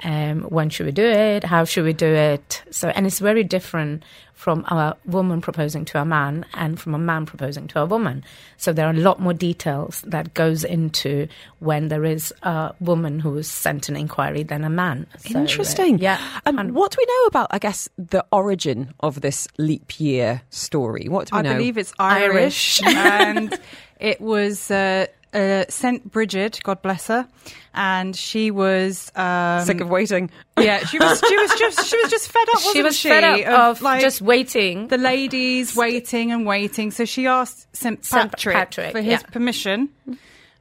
[0.03, 1.45] Um, when should we do it?
[1.45, 2.63] How should we do it?
[2.71, 4.03] So, and it's very different
[4.35, 8.25] from a woman proposing to a man and from a man proposing to a woman.
[8.57, 11.29] So there are a lot more details that goes into
[11.61, 15.07] when there is a woman who is sent an inquiry than a man.
[15.19, 15.99] So, uh, Interesting.
[16.01, 16.19] yeah.
[16.45, 20.43] Um, And- what do we know about, I guess, the origin of this leap year
[20.51, 21.07] story?
[21.09, 21.53] What do we I know?
[21.55, 23.57] believe it's Irish, and
[24.01, 27.27] it was uh, uh, Saint Bridget, God bless her,
[27.75, 30.31] and she was um, Sick of waiting.
[30.59, 32.61] yeah, she was she was just she was just fed up.
[32.73, 34.89] She was she, fed up of like, just waiting.
[34.89, 36.91] the ladies waiting and waiting.
[36.91, 39.27] So she asked Saint Patrick, Patrick, for his yeah.
[39.31, 39.89] permission.
[40.07, 40.17] Um,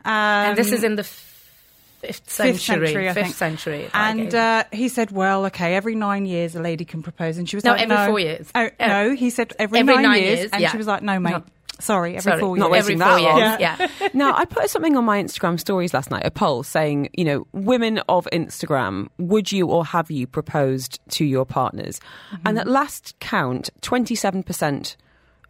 [0.05, 2.57] and this is in the fifth century.
[2.59, 3.35] century, I fifth think.
[3.35, 3.89] century.
[3.93, 7.55] And uh, he said, "Well, okay, every nine years a lady can propose." And she
[7.55, 8.49] was No, like, every "No, four years.
[8.53, 8.87] Oh, Yeah.
[9.03, 10.71] no, he said every, Every nine, nine years, years, and yeah.
[10.71, 11.43] she was like, "No, mate, No.
[11.79, 13.37] Sorry, every Sorry, four not years." waiting every that four long.
[13.39, 13.59] years.
[14.01, 14.09] Yeah.
[14.13, 17.47] now, I put something on my Instagram stories last night, a poll saying, you know,
[17.51, 21.99] women of Instagram, would you or have you proposed to your partners?
[22.45, 24.95] And at last count, 27%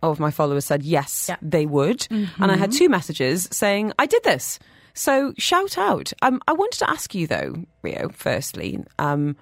[0.01, 1.37] of my followers said yes, Yeah.
[1.41, 2.07] they would.
[2.09, 4.59] And I had two messages saying, I did this.
[4.93, 6.13] So shout out.
[6.21, 9.35] Um, I wanted to ask you, though, Rio, firstly, um,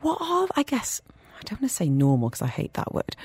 [0.00, 1.00] what are, I guess,
[1.42, 3.16] I don't want to say normal because I hate that word.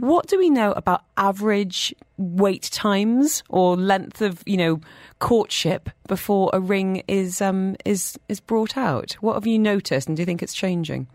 [0.00, 4.80] What do we know about average wait times or length of, you know,
[5.20, 9.12] courtship before a ring is um is is brought out?
[9.20, 11.06] What have you noticed, and do you think it's changing?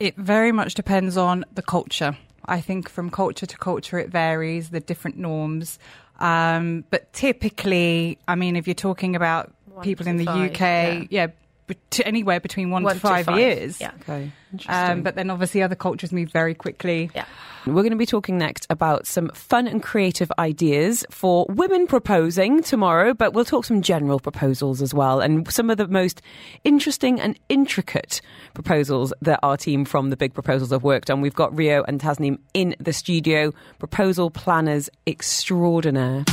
[0.00, 2.16] It very much depends on the culture.
[2.46, 5.78] I think from culture to culture it varies, the different norms.
[6.20, 10.60] Um, but typically, I mean, if you're talking about One people in the five, UK,
[10.60, 11.04] yeah.
[11.10, 11.26] yeah,
[11.68, 13.80] bet- anywhere between one, One to five, years.
[13.80, 13.92] Yeah.
[14.02, 14.32] Okay,
[14.68, 17.10] Um, but then obviously other cultures move very quickly.
[17.14, 17.24] Yeah.
[17.66, 22.62] We're going to be talking next about some fun and creative ideas for women proposing
[22.62, 26.22] tomorrow, but we'll talk some general proposals as well and some of the most
[26.64, 28.22] interesting and intricate
[28.54, 31.20] proposals that our team from the Big Proposals have worked on.
[31.20, 36.24] We've got Rio and Tasneem in the studio, proposal planners extraordinaire.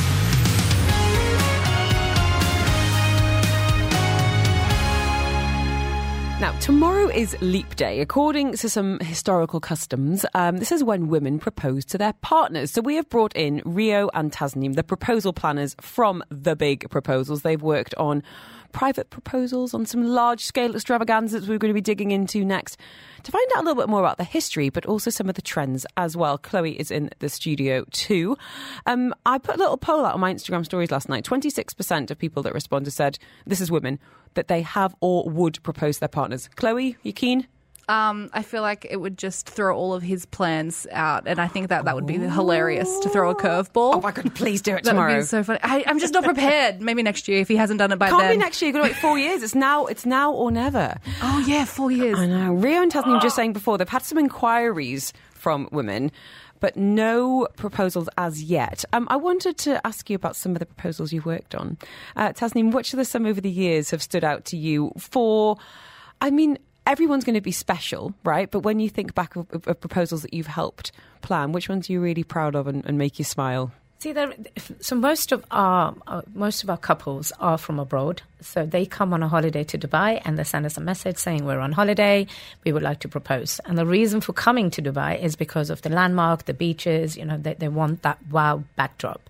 [6.42, 8.02] Now, tomorrow is Leap Day.
[8.02, 12.72] According to some historical customs, um, this is when women propose to their partners.
[12.72, 17.44] So we have brought in Rio and Tasneem, the proposal planners from The Big Proposals.
[17.44, 18.22] They've worked on
[18.74, 22.78] private proposals, on some large scale extravaganzas we're going to be digging into next
[23.24, 25.42] to find out a little bit more about the history, but also some of the
[25.42, 26.38] trends as well.
[26.38, 28.38] Chloe is in the studio too.
[28.86, 31.24] Um, I put a little poll out on my Instagram stories last night.
[31.24, 33.98] 26% of people that responded said, this is women,
[34.36, 36.50] that they have or would propose their partners.
[36.56, 37.48] Chloe, you keen?
[37.88, 41.48] um, I feel like it would just throw all of his plans out, and I
[41.48, 43.94] think that that would be hilarious to throw a curveball.
[43.96, 45.60] Oh my god, please do it That would be so funny.
[45.62, 46.82] I, I'm just not prepared.
[46.82, 48.32] Maybe next year if he hasn't done it by Can't then.
[48.32, 48.70] be next year.
[48.70, 49.44] You've got to wait four years.
[49.44, 49.86] It's now.
[49.86, 50.96] It's now or never.
[51.22, 52.18] Oh yeah, four years.
[52.18, 52.54] I know.
[52.56, 56.12] Rio and Tasneem just saying before they've had some inquiries from women,
[56.60, 58.86] but no proposals as yet.
[58.94, 61.78] Um, I wanted to ask you about some of the proposals you've worked on.
[62.16, 65.58] Uh, Tasneem, which of the some over the years have stood out to you for?
[66.22, 66.58] I mean.
[66.88, 68.52] Everyone's going to be special, right?
[68.52, 70.92] But when you think back of, of, proposals that you've helped
[71.24, 73.72] plan, which ones are you really proud of and, and make you smile?
[74.06, 74.36] See, there,
[74.82, 78.22] so most of our uh, most of our couples are from abroad.
[78.40, 81.44] So they come on a holiday to Dubai and they send us a message saying
[81.44, 82.28] we're on holiday,
[82.64, 83.60] we would like to propose.
[83.66, 87.18] And the reason for coming to Dubai is because of the landmark, the beaches.
[87.18, 89.28] You know, they, they want that wow backdrop.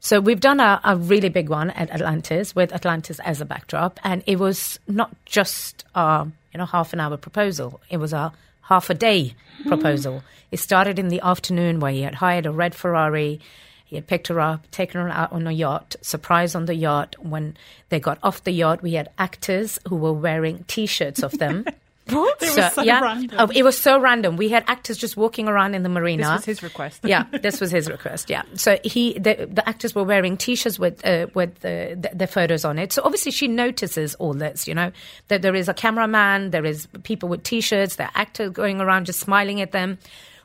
[0.00, 3.98] So we've done a, a really big one at Atlantis with Atlantis as a backdrop,
[4.04, 8.30] and it was not just a you know half an hour proposal; it was a
[8.60, 9.34] half a day
[9.66, 10.22] proposal.
[10.50, 13.40] It started in the afternoon where he had hired a red Ferrari.
[13.88, 17.16] He had picked her up, taken her out on a yacht, surprise on the yacht.
[17.20, 17.56] When
[17.88, 21.64] they got off the yacht, we had actors who were wearing T-shirts of them.
[22.10, 22.42] What?
[22.42, 23.36] It was so random.
[23.38, 24.36] Oh, it was so random.
[24.38, 26.22] We had actors just walking around in the marina.
[26.22, 27.00] This was his request.
[27.04, 28.30] yeah, this was his request.
[28.30, 32.26] Yeah, so he the, the actors were wearing t-shirts with uh, with the, the the
[32.26, 32.94] photos on it.
[32.94, 34.66] So obviously she notices all this.
[34.66, 34.90] You know
[35.28, 39.04] that there is a cameraman, there is people with t-shirts, there are actors going around
[39.04, 39.98] just smiling at them.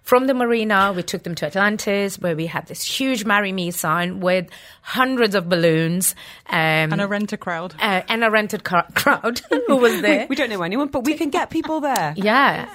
[0.04, 3.72] From the marina, we took them to Atlantis, where we had this huge "Marry Me"
[3.72, 4.47] sign with
[4.82, 6.14] hundreds of balloons
[6.49, 7.74] um, And a renter crowd.
[7.80, 10.22] uh, and a rented car- crowd who was there.
[10.22, 12.14] We, we don't know anyone, but we can get people there.
[12.18, 12.68] Yeah.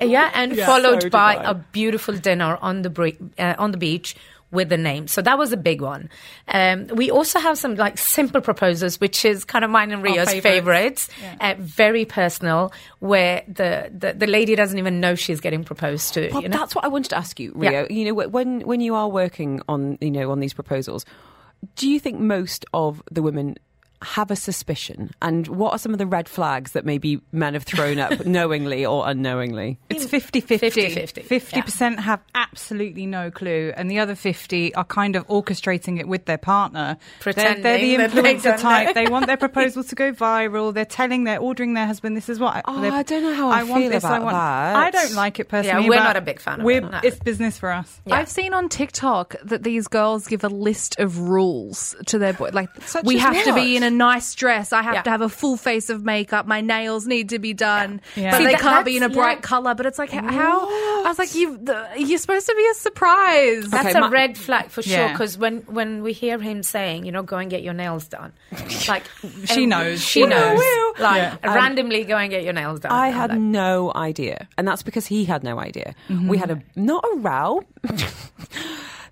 [0.00, 0.64] Yeah, and Yeah.
[0.66, 4.16] followed So by a beautiful dinner on the bre- uh, on the beach
[4.50, 5.06] with the name.
[5.08, 6.08] So that was a big one.
[6.48, 10.30] Um, we also have some like simple proposals, which is kind of mine and Rio's
[10.30, 11.06] favourites.
[11.06, 11.38] favorites.
[11.40, 16.30] Uh, very personal, where the, the the lady doesn't even know she's getting proposed to.
[16.30, 16.56] Well, you know?
[16.56, 17.70] that's what I wanted to ask you, Rio.
[17.70, 17.86] Yeah.
[17.90, 21.04] You know, when when you are working on you know on these proposals,
[21.76, 23.56] do you think most of the women
[24.02, 25.10] have a suspicion?
[25.20, 28.84] And what are some of the red flags that maybe men have thrown up knowingly
[28.86, 29.78] or unknowingly?
[29.90, 30.70] It's 50 50.
[30.70, 36.06] 50-50, 50% have absolutely no clue, and the other 50 are kind of orchestrating it
[36.08, 36.96] with their partner.
[37.24, 38.86] They're, they're the Pretending that they influencer type.
[38.88, 38.92] know.
[39.04, 40.72] They want their proposal to go viral.
[40.72, 43.48] They're telling, they're ordering their husband, this is what I, Oh, I don't know how
[43.48, 44.34] I want feel this, I about want.
[44.34, 44.76] that.
[44.76, 45.84] I don't like it personally.
[45.84, 47.00] Yeah, we're not a big fan of it, no.
[47.02, 48.00] It's business for us.
[48.06, 48.16] Yeah.
[48.16, 52.50] I've seen on TikTok that these girls give a list of rules to their boy.
[52.52, 54.72] Like, Such we as have to be in a nice dress.
[54.72, 55.02] I have Yeah.
[55.02, 56.46] to have a full face of makeup.
[56.46, 58.30] My nails need to be done, Yeah.
[58.32, 59.42] but See, they that- can't be in a bright yeah.
[59.42, 59.74] color.
[59.74, 62.74] But it's like h- how I was like, you the, you're supposed to be a
[62.74, 63.68] surprise.
[63.70, 65.08] That's Okay, a my- red flag for sure.
[65.08, 68.32] Because when, when we hear him saying, you know, go and get your nails done,
[68.88, 69.04] like
[69.46, 70.02] She knows.
[70.02, 70.94] she Woo, knows, woo.
[71.02, 71.36] like Yeah.
[71.44, 72.92] Um, randomly go and get your nails done.
[72.92, 75.94] I I'm had like, no idea, and that's because he had no idea.
[76.08, 77.62] We had a not a row.
[77.84, 77.94] it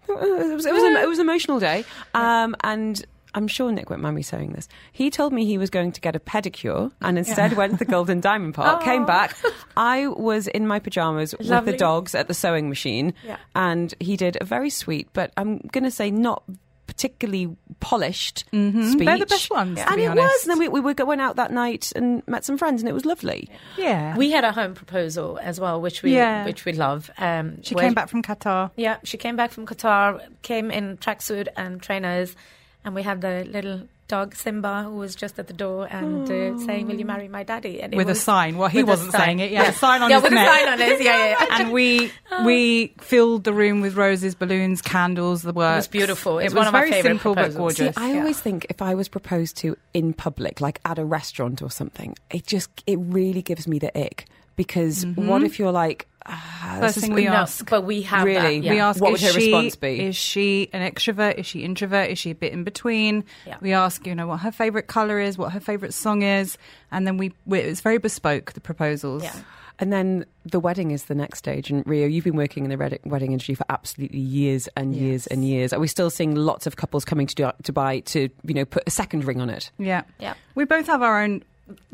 [0.08, 3.04] was it was, an, it was an emotional day, um, and
[3.36, 4.66] I'm sure Nick won't mind me saying this.
[4.92, 7.84] He told me he was going to get a pedicure, and instead went to the
[7.84, 8.82] Gold and Diamond Park.
[8.82, 9.36] Came back.
[9.76, 13.36] I was in my pajamas with the dogs at the sewing machine, Yeah.
[13.54, 16.42] and he did a very sweet, but I'm going to say not
[16.86, 18.52] particularly polished speech.
[18.52, 18.98] Mm-hmm.
[19.04, 20.22] They're the best ones, to and be it honest.
[20.22, 20.42] was.
[20.44, 22.92] And then we, we were going out that night and met some friends, and it
[22.94, 23.50] was lovely.
[23.76, 24.16] Yeah.
[24.16, 26.44] We had a home proposal as well, which we Yeah.
[26.46, 27.10] which we love.
[27.18, 28.70] Um, she where- came back from Qatar.
[28.76, 32.34] Yeah, she came back from Qatar, came in tracksuit and trainers,
[32.86, 36.56] and we had the little dog Simba who was just at the door and uh,
[36.64, 38.56] saying, "Will you marry my daddy?" And it With a sign.
[38.56, 39.50] Well, he wasn't saying it.
[39.50, 40.48] He had a sign on yeah, his with neck.
[40.48, 41.02] a sign on it.
[41.02, 41.36] Yeah, yeah.
[41.40, 41.46] yeah.
[41.58, 42.12] and we
[42.44, 45.72] we filled the room with roses, balloons, candles, the works.
[45.72, 46.38] It was beautiful.
[46.38, 47.76] It's it was one of our very favourite simple but proposals.
[47.76, 47.96] gorgeous.
[47.96, 51.60] See, I always think if I was proposed to in public, like at a restaurant
[51.60, 56.06] or something, it just it really gives me the ick because what if you're like,
[56.28, 57.68] ah, First thing we no, ask.
[57.68, 58.60] but we have Really?
[58.60, 58.64] that.
[58.66, 58.72] Yeah.
[58.72, 60.00] We ask, What is would her she, response be?
[60.00, 61.36] Is she an extrovert?
[61.36, 62.10] Is she introvert?
[62.10, 63.24] Is she a bit in between?
[63.46, 63.56] Yeah.
[63.60, 66.58] We ask, you know, what her favourite colour is, what her favourite song is,
[66.90, 69.22] and then we, we it's very bespoke, the proposals.
[69.22, 69.34] Yeah.
[69.78, 71.70] and then the wedding is the next stage.
[71.70, 75.44] And Rio, you've been working in the wedding industry for absolutely years and years and
[75.44, 75.72] years.
[75.72, 78.84] Are we still seeing lots of couples coming to Du- Dubai to you know put
[78.86, 79.70] a second ring on it?
[79.78, 80.02] Yeah.
[80.18, 80.34] Yeah.
[80.54, 81.42] We both have our own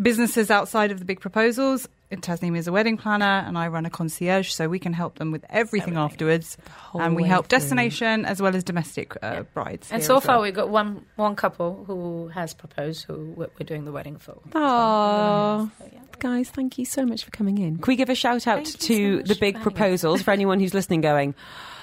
[0.01, 1.89] businesses outside of the big proposals.
[2.21, 5.31] Tasneem is a wedding planner and I run a concierge, so we can help them
[5.33, 6.59] with everything, afterwards.
[6.95, 7.59] And we help through.
[7.59, 9.91] destination as well as domestic uh, brides.
[9.91, 10.43] And so as far, well.
[10.43, 14.37] we've got one one couple who has proposed, who we're we're doing the wedding for.
[14.55, 16.01] Oh, So, yeah.
[16.19, 17.79] guys, thank you so much for coming in.
[17.79, 20.75] Can we give a shout out Thank to so the big proposals for anyone who's
[20.75, 21.01] listening?
[21.01, 21.35] Going.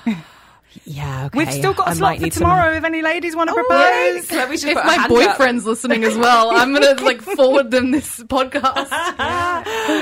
[0.85, 1.37] Yeah, okay.
[1.39, 3.53] We've still got a I slot for need some- tomorrow if any ladies want to
[3.53, 4.31] oh, propose.
[4.31, 4.69] yeah.
[4.71, 5.09] If my hand up.
[5.09, 8.89] boyfriend's listening as well, I'm gonna like forward them this podcast.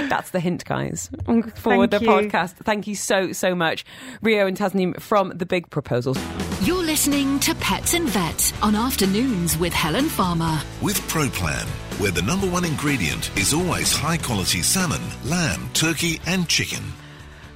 [0.10, 1.10] That's the hint, guys.
[1.56, 2.08] Forward Thank the you.
[2.08, 2.56] podcast.
[2.64, 3.86] Thank you so, so much.
[4.22, 6.18] Rio and Tasneem from The Big Proposals.
[6.62, 10.62] You're listening to Pets and Vets on Afternoons with Helen Farmer.
[10.82, 11.66] With ProPlan,
[12.00, 16.84] where the number one ingredient is always high quality salmon, lamb, turkey, and chicken.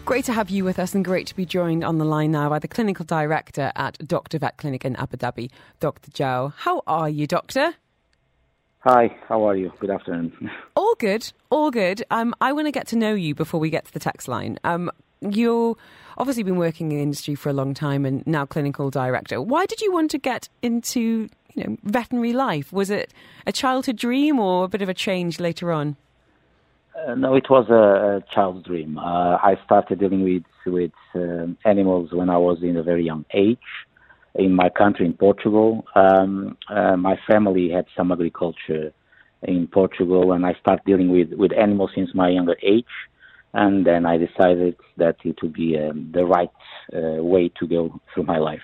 [0.04, 2.50] Great to have you with us and great to be joined on the line now
[2.50, 4.40] by the clinical director at Dr.
[4.40, 6.12] Vet Clinic in Abu Dhabi, Dr.
[6.12, 6.54] Joe.
[6.58, 7.76] How are you, Doctor?
[8.80, 9.72] Hi, how are you?
[9.80, 10.50] Good afternoon.
[10.76, 12.04] All good, all good.
[12.10, 14.58] Um, I want to get to know you before we get to the text line.
[14.64, 14.90] Um,
[15.22, 15.78] you've
[16.18, 19.40] obviously been working in the industry for a long time and now clinical director.
[19.40, 22.74] Why did you want to get into you know veterinary life?
[22.74, 23.14] Was it
[23.46, 25.96] a childhood dream or a bit of a change later on?
[26.96, 28.98] Uh, no, it was a, a child's dream.
[28.98, 33.26] Uh, I started dealing with with um animals when I was in a very young
[33.34, 33.70] age.
[34.36, 38.94] In my country, in Portugal, um, uh, my family had some agriculture
[39.44, 42.94] in Portugal, and I started dealing with with animals since my younger age.
[43.54, 46.50] And then I decided that it would be um, the right
[46.94, 48.62] uh, way to go through my life.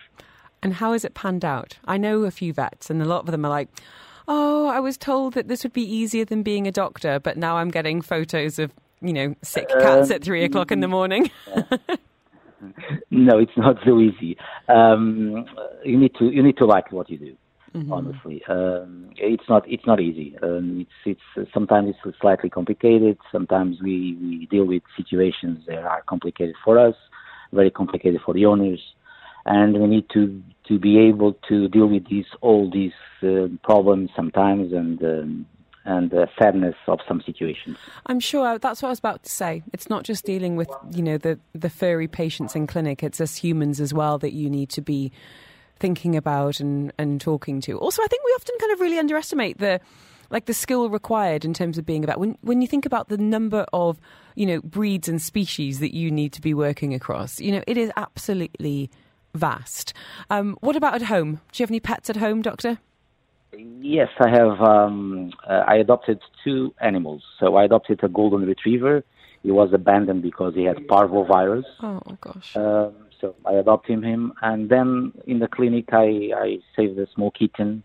[0.64, 1.78] And how has it panned out?
[1.86, 3.70] I know a few vets, and a lot of them are like,
[4.28, 7.58] "Oh, I was told that this would be easier than being a doctor, but now
[7.58, 11.32] I'm getting photos of you know sick cats at three o'clock in the morning."
[13.12, 14.38] no, it's not so easy.
[14.68, 15.46] Um,
[15.84, 17.38] you need to you need to like what you do.
[17.92, 20.36] Honestly, um, it's not it's not easy.
[20.42, 23.18] Um, it's it's sometimes it's slightly complicated.
[23.32, 26.96] Sometimes we, we deal with situations that are complicated for us,
[27.54, 28.82] very complicated for the owners,
[29.46, 32.94] and we need to to be able to deal with these all these
[33.24, 35.46] uh, problems sometimes and um,
[35.86, 37.78] and the sadness of some situations.
[38.08, 39.64] I'm sure that's what I was about to say.
[39.72, 43.04] It's not just dealing with you know the the furry patients in clinic.
[43.04, 45.12] It's us humans as well that you need to be
[45.80, 47.78] thinking about and and talking to.
[47.80, 49.80] Also, I think we often kind of really underestimate the
[50.30, 53.18] like the skill required in terms of being about when when you think about the
[53.18, 54.00] number of
[54.36, 57.40] you know breeds and species that you need to be working across.
[57.40, 58.90] You know, it is absolutely
[59.34, 59.94] vast.
[60.30, 61.42] Um, what about at home?
[61.52, 62.80] Do you have any pets at home, Doctor?
[63.82, 64.62] Yes, I have.
[64.62, 67.24] Um, uh, I adopted two animals.
[67.40, 69.04] So I adopted a golden retriever.
[69.44, 71.64] He was abandoned because he had parvovirus.
[71.82, 72.56] Oh gosh.
[72.56, 77.32] Um, so I adopted him, and then in the clinic I, I saved a small
[77.32, 77.84] kitten,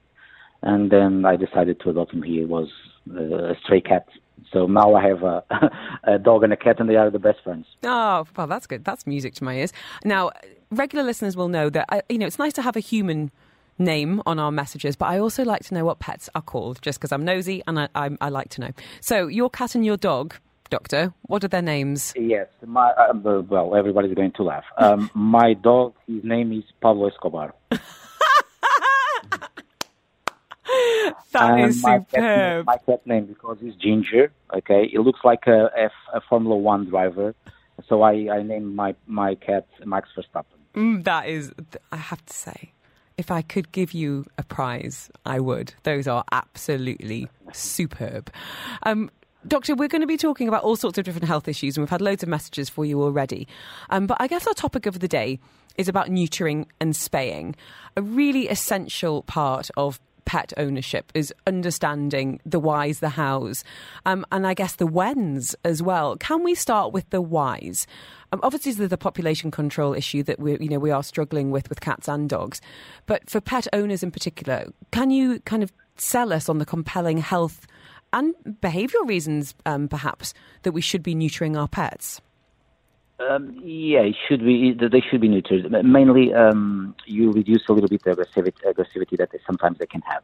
[0.62, 2.22] and then I decided to adopt him.
[2.22, 2.68] He was
[3.11, 4.07] uh, a stray cat.
[4.51, 5.45] So now I have a,
[6.05, 7.66] a dog and a cat, and they are the best friends.
[7.82, 8.84] Oh, well, that's good.
[8.84, 9.72] That's music to my ears.
[10.05, 10.30] Now,
[10.70, 13.30] regular listeners will know that, you know, it's nice to have a human
[13.78, 16.99] name on our messages, but I also like to know what pets are called just
[16.99, 18.70] because I'm nosy and I, I, I like to know.
[19.01, 20.34] So, your cat and your dog,
[20.70, 22.14] Doctor, what are their names?
[22.16, 24.64] Yes, my uh, well, everybody's going to laugh.
[24.78, 27.55] Um, my dog, his name is Pablo Escobar.
[31.32, 32.66] That And is my cat superb.
[32.66, 34.32] my cat name because he's ginger.
[34.54, 37.34] Okay, he looks like a, F, a Formula One driver.
[37.88, 40.44] So I, I named my my cat Max Verstappen.
[40.74, 41.52] Mm, that is,
[41.90, 42.72] I have to say,
[43.18, 45.74] if I could give you a prize, I would.
[45.82, 48.30] Those are absolutely superb.
[48.84, 49.10] Um,
[49.46, 51.90] Doctor, we're going to be talking about all sorts of different health issues, and we've
[51.90, 53.48] had loads of messages for you already.
[53.90, 55.40] Um, but I guess our topic of the day
[55.76, 57.56] is about neutering and spaying.
[57.96, 63.64] A really essential part of pet ownership is understanding the whys, the hows,
[64.06, 66.16] um, and I guess the whens as well.
[66.16, 67.86] Can we start with the whys?
[68.32, 71.68] Um, obviously, there's the population control issue that we, you know, we are struggling with
[71.68, 72.60] with cats and dogs,
[73.06, 77.18] but for pet owners in particular, can you kind of sell us on the compelling
[77.18, 77.66] health
[78.12, 82.20] and behavioural reasons, um, perhaps, that we should be neutering our pets?
[83.18, 84.72] Um, yeah, it should be.
[84.72, 85.70] They should be neutered.
[85.84, 90.02] Mainly, um, you reduce a little bit the aggressivity, aggressivity that they, sometimes they can
[90.02, 90.22] have.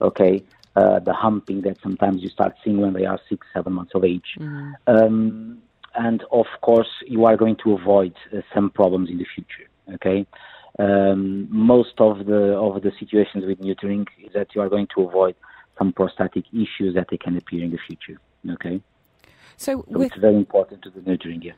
[0.00, 0.42] Okay,
[0.76, 4.04] uh, the humping that sometimes you start seeing when they are six, seven months of
[4.04, 4.38] age,
[4.86, 5.60] um,
[5.94, 9.68] and of course, you are going to avoid uh, some problems in the future.
[9.94, 10.26] Okay,
[10.78, 15.02] um, most of the of the situations with neutering is that you are going to
[15.02, 15.34] avoid
[15.76, 18.18] some prostatic issues that they can appear in the future.
[18.48, 18.80] Okay,
[19.56, 21.44] So, so with it's very important to the neutering.
[21.44, 21.52] Yeah.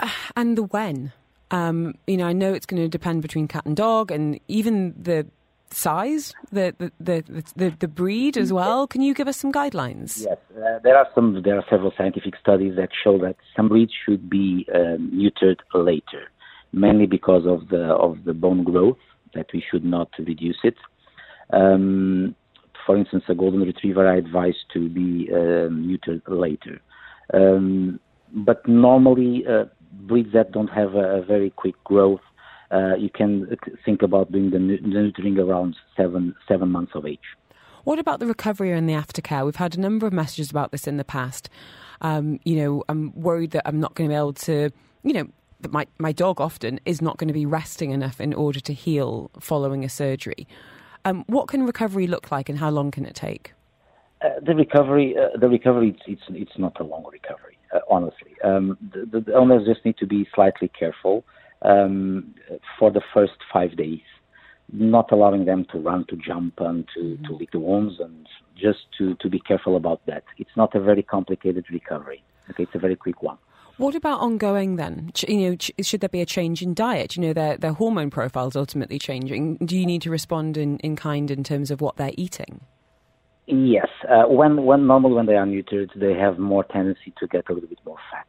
[0.36, 1.12] and the when.
[1.50, 4.94] Um, you know, I know it's going to depend between cat and dog, and even
[5.00, 5.26] the
[5.70, 8.86] size, the the the, the, the breed as well.
[8.86, 10.24] Can you give us some guidelines?
[10.24, 11.42] Yes, uh, there are some.
[11.42, 16.30] There are several scientific studies that show that some breeds should be um, neutered later,
[16.72, 18.98] mainly because of the of the bone growth
[19.34, 20.76] that we should not reduce it.
[21.50, 22.34] Um,
[22.86, 26.80] for instance, a golden retriever I advise to be um, neutered later,
[27.32, 27.98] um,
[28.32, 29.64] but normally uh,
[30.06, 32.20] breeds that don't have a, a very quick growth.
[32.74, 37.20] uh, you can think about doing the neutering around seven seven months of age.
[37.84, 39.44] What about the recovery and the aftercare?
[39.44, 41.50] We've had a number of messages about this in the past.
[42.00, 44.70] Um, you know, I'm worried that I'm not going to be able to,
[45.02, 45.28] you know,
[45.60, 48.72] that my, my dog often is not going to be resting enough in order to
[48.72, 50.48] heal following a surgery.
[51.04, 53.52] Um, what can recovery look like and how long can it take?
[54.22, 58.32] Uh, the recovery, uh, the recovery, it's, it's, it's not a long recovery, uh, honestly.
[58.42, 61.24] Um, the, the, owners just need to be slightly careful
[61.62, 62.34] um,
[62.78, 64.00] for the first five days,
[64.72, 67.24] not allowing them to run, to jump, and to, mm-hmm.
[67.26, 70.24] to lick the wounds, and just to, to be careful about that.
[70.38, 72.22] It's not a very complicated recovery.
[72.50, 73.38] Okay, it's a very quick one.
[73.76, 75.10] What about ongoing then?
[75.26, 77.16] You know, should there be a change in diet?
[77.16, 79.56] You know, their their hormone profiles ultimately changing.
[79.56, 82.60] Do you need to respond in, in kind in terms of what they're eating?
[83.46, 87.48] Yes, uh, when when normally when they are neutered, they have more tendency to get
[87.50, 88.26] a little bit more fat.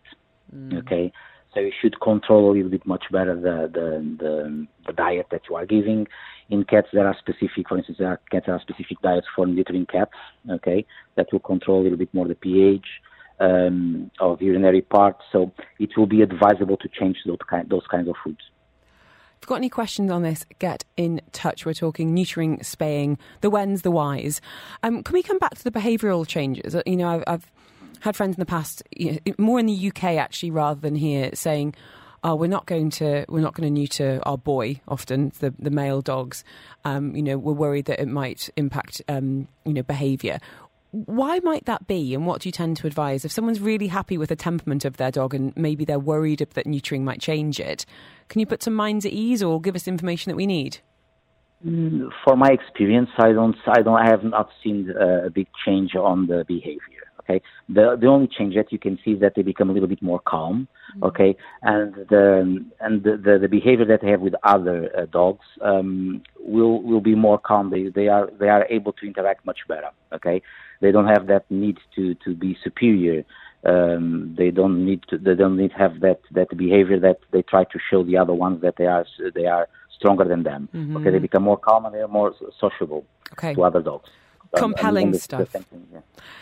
[0.53, 0.79] Mm.
[0.79, 1.11] Okay,
[1.53, 5.43] so you should control a little bit much better the, the the the diet that
[5.49, 6.05] you are giving.
[6.49, 9.45] In cats, there are specific, for instance, there are cats there are specific diets for
[9.45, 10.11] neutering cats.
[10.49, 10.85] Okay,
[11.15, 12.85] that will control a little bit more the pH
[13.39, 15.21] um, of urinary parts.
[15.31, 18.41] So it will be advisable to change those, kind, those kinds of foods.
[19.45, 21.67] You've got any questions on this, get in touch.
[21.67, 24.41] We're talking neutering, spaying, the whens, the whys.
[24.81, 26.73] Um, can we come back to the behavioural changes?
[26.73, 27.51] Uh, you know, I've, I've
[27.99, 31.29] had friends in the past, you know, more in the UK actually, rather than here,
[31.35, 31.75] saying,
[32.23, 35.69] "Oh, we're not going to we're not going to neuter our boy." Often the the
[35.69, 36.43] male dogs,
[36.83, 40.39] um, you know, we're worried that it might impact um, you know behaviour
[41.05, 43.25] why might that be, and what do you tend to advise?
[43.25, 46.65] If someone's really happy with the temperament of their dog and maybe they're worried that
[46.65, 47.85] neutering might change it,
[48.29, 50.79] can you put some minds at ease or give us information that we need?
[51.65, 55.47] Mm, for my experience, I don't, I don't, I have not seen uh, a big
[55.65, 56.94] change on the behavior.
[57.27, 59.89] Okay, the the only change that you can see is that they become a little
[59.89, 60.67] bit more calm.
[60.91, 61.03] Mm-hmm.
[61.05, 65.45] Okay, and the and the, the, the behavior that they have with other uh, dogs
[65.61, 67.71] um, will will be more calm.
[67.71, 69.89] They they are they are able to interact much better.
[70.13, 70.43] Okay,
[70.81, 73.23] they don't have that need to to be superior.
[73.65, 77.41] Um, they don't need to they don't need to have that that behavior that they
[77.41, 80.69] try to show the other ones that they are they are stronger than them.
[80.75, 80.97] Mm-hmm.
[80.97, 83.55] Okay, they become more calm and they are more sociable okay.
[83.55, 84.09] to other dogs.
[84.57, 85.55] Compelling um, stuff.
[85.91, 85.99] yeah.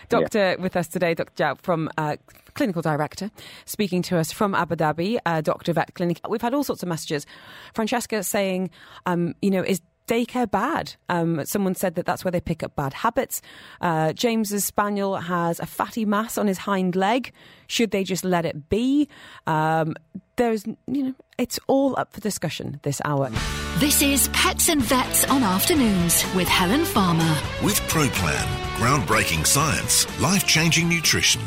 [0.09, 0.55] Doctor yeah.
[0.55, 1.33] with us today, Dr.
[1.35, 2.17] Joao from uh,
[2.53, 3.31] clinical director,
[3.65, 6.19] speaking to us from Abu Dhabi, uh, Doctor Vet Clinic.
[6.27, 7.25] We've had all sorts of messages.
[7.73, 8.69] Francesca saying,
[9.05, 10.95] um, you know, is daycare bad?
[11.09, 13.41] Um, someone said that that's where they pick up bad habits.
[13.81, 17.31] Uh, James's spaniel has a fatty mass on his hind leg.
[17.67, 19.07] Should they just let it be?
[19.47, 19.95] Um,
[20.35, 23.29] there's, you know, it's all up for discussion this hour.
[23.77, 27.37] This is Pets and Vets on Afternoons with Helen Farmer.
[27.63, 28.45] With ProPlan,
[28.77, 31.41] groundbreaking science, life changing nutrition.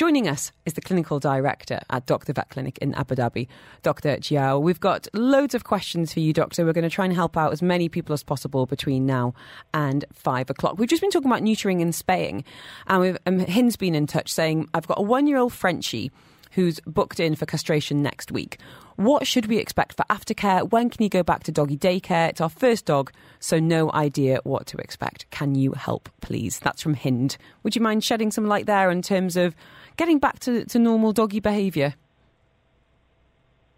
[0.00, 2.32] Joining us is the clinical director at Dr.
[2.32, 3.48] Vet Clinic in Abu Dhabi,
[3.82, 4.16] Dr.
[4.16, 4.58] Joao.
[4.58, 6.64] We've got loads of questions for you, Doctor.
[6.64, 9.34] We're going to try and help out as many people as possible between now
[9.74, 10.78] and five o'clock.
[10.78, 12.44] We've just been talking about neutering and spaying,
[12.86, 16.10] and we've, um, Hind's been in touch saying, I've got a one year old Frenchie
[16.52, 18.58] who's booked in for castration next week.
[19.00, 20.70] What should we expect for aftercare?
[20.70, 22.28] When can you go back to doggy daycare?
[22.28, 25.24] It's our first dog, so no idea what to expect.
[25.30, 26.58] Can you help, please?
[26.58, 27.38] That's from Hind.
[27.62, 29.56] Would you mind shedding some light there in terms of
[29.96, 31.94] getting back to, to normal doggy behaviour?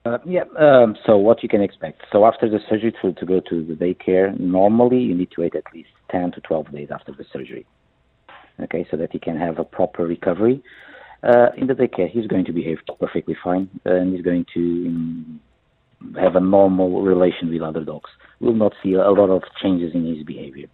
[0.04, 2.02] Uh, yeah, um, so what you can expect.
[2.10, 5.54] So after the surgery to, to go to the daycare, normally you need to wait
[5.54, 7.64] at least 10 to 12 days after the surgery.
[8.60, 10.64] Okay, so that he can have a proper recovery.
[11.22, 15.40] Uh, in the daycare, he's going to behave perfectly fine and he's going to um,
[16.18, 18.10] have a normal relation with other dogs.
[18.40, 20.66] We'll not see a lot of changes in his behavior.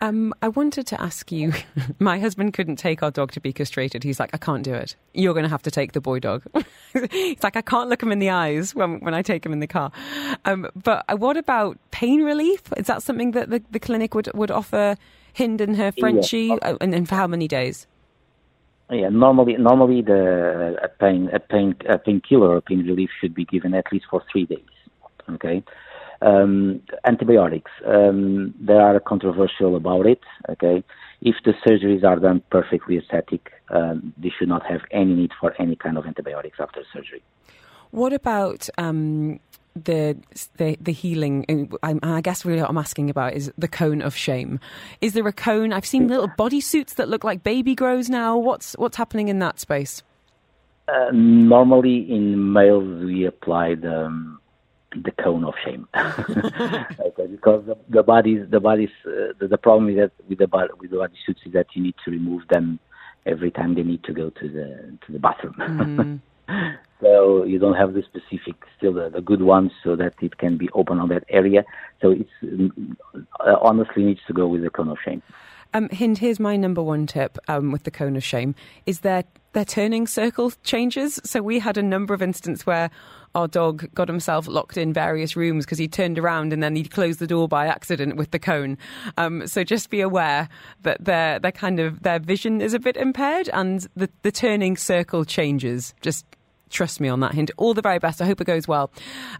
[0.00, 1.52] Um, I wanted to ask you.
[1.98, 4.04] My husband couldn't take our dog to be castrated.
[4.04, 4.94] He's like, I can't do it.
[5.14, 6.42] You're going to have to take the boy dog.
[6.98, 9.60] It's like I can't look him in the eyes when when I take him in
[9.60, 9.92] the car.
[10.46, 12.62] Um, but uh, what about pain relief?
[12.78, 14.96] Is that something that the, the clinic would would offer
[15.36, 16.54] Hind and her Frenchie, yeah.
[16.62, 17.86] uh, and, and for how many days?
[18.90, 23.44] Yeah, normally, normally the a pain a pain a painkiller or pain relief should be
[23.44, 24.60] given at least for three days.
[25.28, 25.64] Okay,
[26.22, 30.20] um, antibiotics, um, they are controversial about it.
[30.48, 30.84] Okay,
[31.20, 35.52] if the surgeries are done perfectly aesthetic, um, they should not have any need for
[35.60, 37.24] any kind of antibiotics after surgery.
[37.90, 39.40] What about um,
[39.84, 40.16] the,
[40.56, 41.70] the the healing?
[41.82, 44.60] I, I guess really what I'm asking about is the cone of shame.
[45.00, 45.72] Is there a cone?
[45.72, 48.36] I've seen little bodysuits that look like baby grows now.
[48.36, 50.02] What's what's happening in that space?
[50.88, 54.40] Uh, normally, in males, we apply the um,
[55.04, 59.90] the cone of shame okay, because the, the bodies the bodies uh, the, the, problem
[59.90, 62.42] is that with the body with the body suits is that you need to remove
[62.48, 62.78] them
[63.26, 66.20] every time they need to go to the to the bathroom mm.
[67.00, 70.56] so you don't have the specific, still the, the good ones, so that it can
[70.56, 71.64] be open on that area.
[72.00, 72.30] So it's
[73.40, 75.22] uh, honestly needs to go with the cone of shame.
[75.76, 78.54] Um, Hind, here's my number one tip um, with the cone of shame:
[78.86, 81.20] is their their turning circle changes.
[81.22, 82.88] So we had a number of instances where
[83.34, 86.84] our dog got himself locked in various rooms because he turned around and then he
[86.84, 88.78] closed the door by accident with the cone.
[89.18, 90.48] Um, so just be aware
[90.80, 94.78] that their their kind of their vision is a bit impaired and the the turning
[94.78, 95.92] circle changes.
[96.00, 96.24] Just
[96.70, 97.50] trust me on that Hind.
[97.56, 98.20] All the very best.
[98.20, 98.90] I hope it goes well.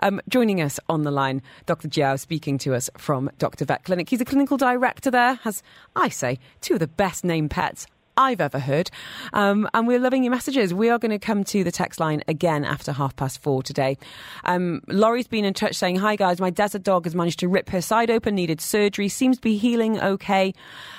[0.00, 1.88] Um, joining us on the line, Dr.
[1.88, 3.64] Joao speaking to us from Dr.
[3.64, 4.08] Vet Clinic.
[4.08, 5.62] He's a clinical director there, has,
[5.94, 8.90] I say, two of the best named pets I've ever heard.
[9.34, 10.72] Um, and we're loving your messages.
[10.72, 13.98] We are going to come to the text line again after half past four today.
[14.44, 17.68] Um, Laurie's been in touch saying, Hi guys, my desert dog has managed to rip
[17.70, 20.54] her side open, needed surgery, seems to be healing okay.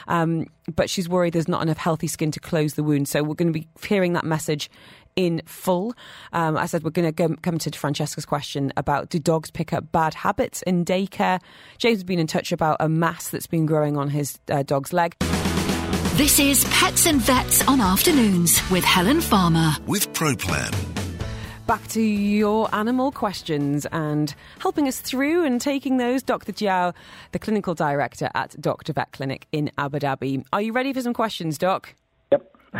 [0.07, 3.07] Um, but she's worried there's not enough healthy skin to close the wound.
[3.07, 4.69] So we're going to be hearing that message
[5.17, 5.93] in full.
[6.31, 9.91] Um, I said we're going to come to Francesca's question about do dogs pick up
[9.91, 11.41] bad habits in daycare?
[11.77, 14.93] James has been in touch about a mass that's been growing on his uh, dog's
[14.93, 15.15] leg.
[16.13, 19.73] This is Pets and Vets on Afternoons with Helen Farmer.
[19.85, 20.73] With ProPlan.
[21.67, 26.53] Back to your animal questions and helping us through and taking those, Dr.
[26.53, 26.93] Joao,
[27.33, 28.93] the clinical director at Dr.
[28.93, 30.45] Vet Clinic in Abu Dhabi.
[30.53, 31.93] Are you ready for some questions, Doc?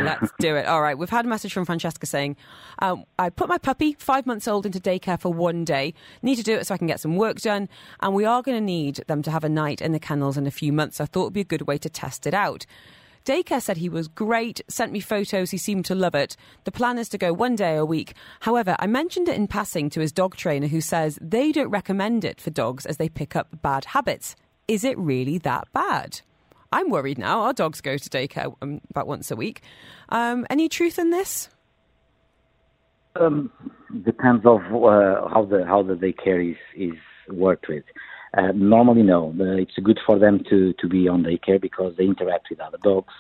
[0.01, 0.65] Let's do it.
[0.65, 0.97] All right.
[0.97, 2.35] We've had a message from Francesca saying,
[2.79, 5.93] um, I put my puppy, five months old, into daycare for one day.
[6.21, 7.69] Need to do it so I can get some work done.
[8.01, 10.47] And we are going to need them to have a night in the kennels in
[10.47, 11.01] a few months.
[11.01, 12.65] I thought it would be a good way to test it out.
[13.27, 16.37] Daycare said he was great, sent me photos, he seemed to love it.
[16.63, 18.13] The plan is to go one day a week.
[18.39, 22.23] However, I mentioned it in passing to his dog trainer who says they don't recommend
[22.23, 24.37] it for dogs as they pick up bad habits.
[24.69, 26.21] Is it really that bad?
[26.72, 27.41] I'm worried now.
[27.41, 29.61] Our dogs go to daycare um, about once a week.
[30.09, 31.49] Um, any truth in this?
[33.15, 33.51] Um,
[34.03, 36.97] depends of uh, how the how the daycare is is
[37.30, 37.84] worked with.
[38.38, 39.34] Uh, normally, no.
[39.39, 43.13] It's good for them to to be on daycare because they interact with other dogs,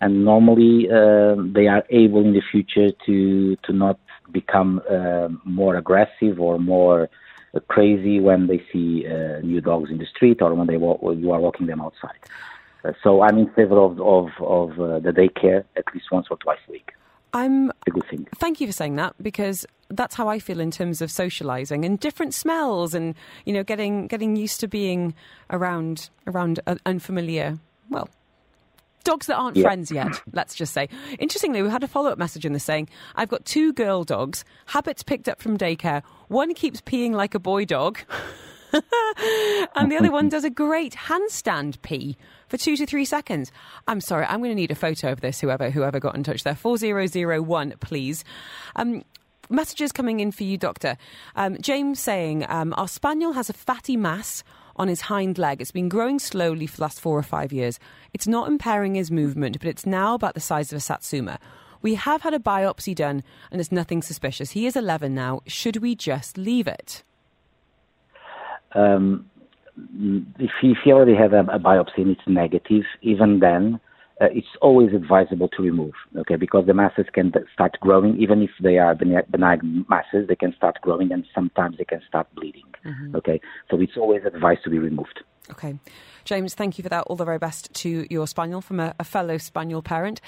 [0.00, 3.98] and normally uh, they are able in the future to to not
[4.32, 7.08] become uh, more aggressive or more
[7.68, 11.32] crazy when they see uh, new dogs in the street or when they walk, you
[11.32, 12.18] are walking them outside.
[13.02, 16.58] So I'm in favor of of, of uh, the daycare at least once or twice
[16.68, 16.92] a week.
[17.32, 18.26] I'm a good thing.
[18.36, 21.98] Thank you for saying that because that's how I feel in terms of socializing and
[21.98, 23.14] different smells and
[23.44, 25.14] you know getting getting used to being
[25.50, 27.58] around around unfamiliar
[27.88, 28.08] well
[29.04, 29.62] dogs that aren't yeah.
[29.62, 30.88] friends yet, let's just say.
[31.18, 34.44] Interestingly, we had a follow up message in this saying, I've got two girl dogs,
[34.66, 36.02] habits picked up from daycare.
[36.28, 37.98] One keeps peeing like a boy dog.
[39.74, 42.16] and the other one does a great handstand pee
[42.48, 43.52] for two to three seconds.
[43.88, 46.44] I'm sorry, I'm going to need a photo of this, whoever whoever got in touch
[46.44, 46.54] there.
[46.54, 48.24] 4001, please.
[48.76, 49.04] Um,
[49.48, 50.96] messages coming in for you, Doctor.
[51.36, 54.42] Um, James saying, um, Our spaniel has a fatty mass
[54.76, 55.60] on his hind leg.
[55.60, 57.78] It's been growing slowly for the last four or five years.
[58.14, 61.38] It's not impairing his movement, but it's now about the size of a satsuma.
[61.82, 64.50] We have had a biopsy done and it's nothing suspicious.
[64.50, 65.40] He is 11 now.
[65.46, 67.02] Should we just leave it?
[68.74, 69.30] Um,
[70.38, 73.80] if, if you already have a, a biopsy and it's negative, even then,
[74.20, 78.50] uh, it's always advisable to remove, okay, because the masses can start growing, even if
[78.62, 83.16] they are benign masses, they can start growing and sometimes they can start bleeding, mm-hmm.
[83.16, 83.40] okay?
[83.70, 85.20] So it's always advised to be removed.
[85.50, 85.78] Okay.
[86.24, 87.04] James, thank you for that.
[87.04, 90.20] All the very best to your spaniel from a, a fellow spaniel parent.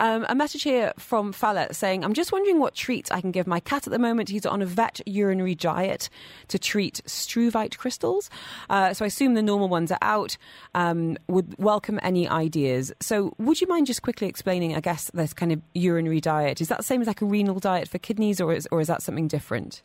[0.00, 3.46] Um, a message here from Fala saying, I'm just wondering what treats I can give
[3.46, 4.28] my cat at the moment.
[4.28, 6.10] He's on a vet urinary diet
[6.48, 8.28] to treat struvite crystals.
[8.68, 10.36] Uh, so I assume the normal ones are out.
[10.74, 12.92] Um, would welcome any ideas.
[13.00, 16.60] So would you mind just quickly explaining, I guess, this kind of urinary diet?
[16.60, 18.88] Is that the same as like a renal diet for kidneys or is, or is
[18.88, 19.82] that something different?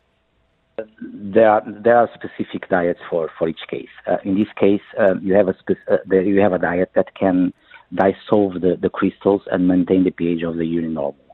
[1.01, 3.89] There are there are specific diets for for each case.
[4.07, 7.15] Uh, in this case, um, you have a spe- uh, you have a diet that
[7.15, 7.53] can
[7.93, 11.25] dissolve the, the crystals and maintain the pH of the urine normal.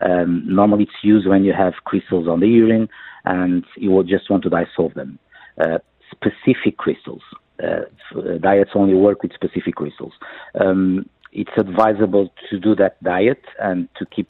[0.00, 2.88] Um, normally, it's used when you have crystals on the urine
[3.24, 5.18] and you will just want to dissolve them.
[5.60, 5.78] Uh,
[6.10, 7.22] specific crystals.
[7.62, 7.82] Uh,
[8.18, 10.12] uh, diets only work with specific crystals.
[10.60, 14.28] Um, it's advisable to do that diet and to keep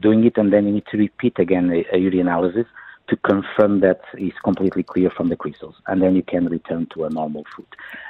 [0.00, 2.66] doing it, and then you need to repeat again a, a urine analysis
[3.08, 7.04] to confirm that it's completely clear from the crystals, and then you can return to
[7.04, 7.66] a normal food.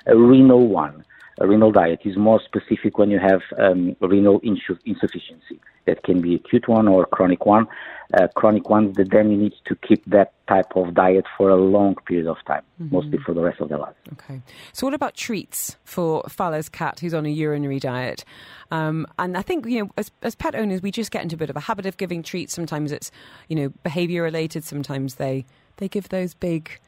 [0.07, 1.05] A renal one,
[1.41, 5.61] renal diet is more specific when you have um, renal insu- insufficiency.
[5.87, 7.66] That can be acute one or chronic one.
[8.12, 11.57] Uh, chronic ones, that then you need to keep that type of diet for a
[11.57, 12.95] long period of time, Mm-hmm.
[12.95, 13.95] mostly for the rest of their life.
[14.12, 14.41] Okay.
[14.72, 18.24] So, what about treats for Fowler's cat who's on a urinary diet?
[18.70, 21.39] Um, and I think, you know, as, as pet owners, we just get into a
[21.39, 22.53] bit of a habit of giving treats.
[22.53, 23.11] Sometimes it's,
[23.49, 24.64] you know, behavior related.
[24.64, 25.45] Sometimes they,
[25.78, 26.78] they give those big,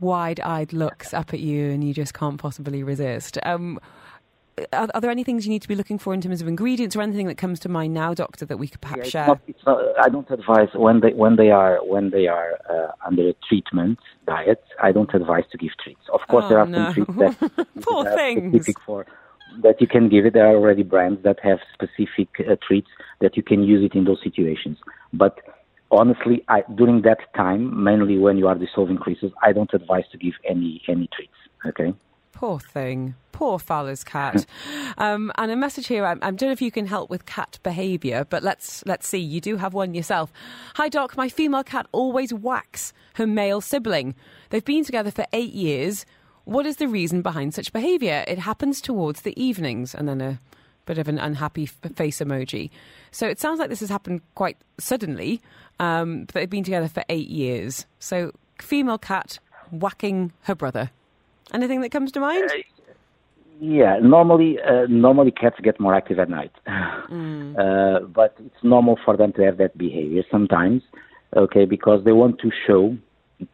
[0.00, 3.38] wide eyed looks up at you and you just can't possibly resist.
[3.44, 3.78] Um,
[4.72, 6.96] are, are there any things you need to be looking for in terms of ingredients
[6.96, 9.26] or anything that comes to mind now, Doctor, that we could perhaps it's share?
[9.26, 13.28] not, not, I don't advise when they when they are when they are uh, under
[13.28, 14.62] a treatment diet.
[14.82, 16.00] I don't advise to give treats.
[16.12, 16.92] Of course, Oh, there are no.
[16.92, 18.52] some treats that Poor that things.
[18.52, 19.06] specific for
[19.62, 20.34] that you can give it.
[20.34, 22.88] There are already brands that have specific uh, treats
[23.20, 24.76] that you can use it in those situations.
[25.12, 25.38] But
[25.90, 30.18] honestly, I, during that time, mainly when you are dissolving creases, I don't advise to
[30.18, 31.32] give any any treats.
[31.66, 31.94] Okay.
[32.32, 33.16] Poor thing.
[33.32, 34.46] Poor Fowler's cat.
[34.98, 36.06] um, and a message here.
[36.06, 39.18] I, I don't know if you can help with cat behaviour, but let's let's see.
[39.18, 40.32] You do have one yourself.
[40.76, 41.16] Hi, Doc.
[41.16, 44.14] My female cat always whacks her male sibling.
[44.50, 46.06] They've been together for eight years.
[46.44, 48.24] What is the reason behind such behaviour?
[48.26, 50.38] It happens towards the evenings, and then a
[50.88, 52.70] bit of an unhappy face emoji.
[53.10, 55.40] So it sounds like this has happened quite suddenly.
[55.78, 57.86] Um, but they've been together for eight years.
[58.00, 59.38] So female cat
[59.70, 60.90] whacking her brother.
[61.52, 62.50] Anything that comes to mind?
[63.60, 67.58] Yeah, normally uh, normally cats get more active at night, Mm.
[67.64, 70.82] uh, but it's normal for them to have that behavior sometimes.
[71.36, 72.96] Okay, because they want to show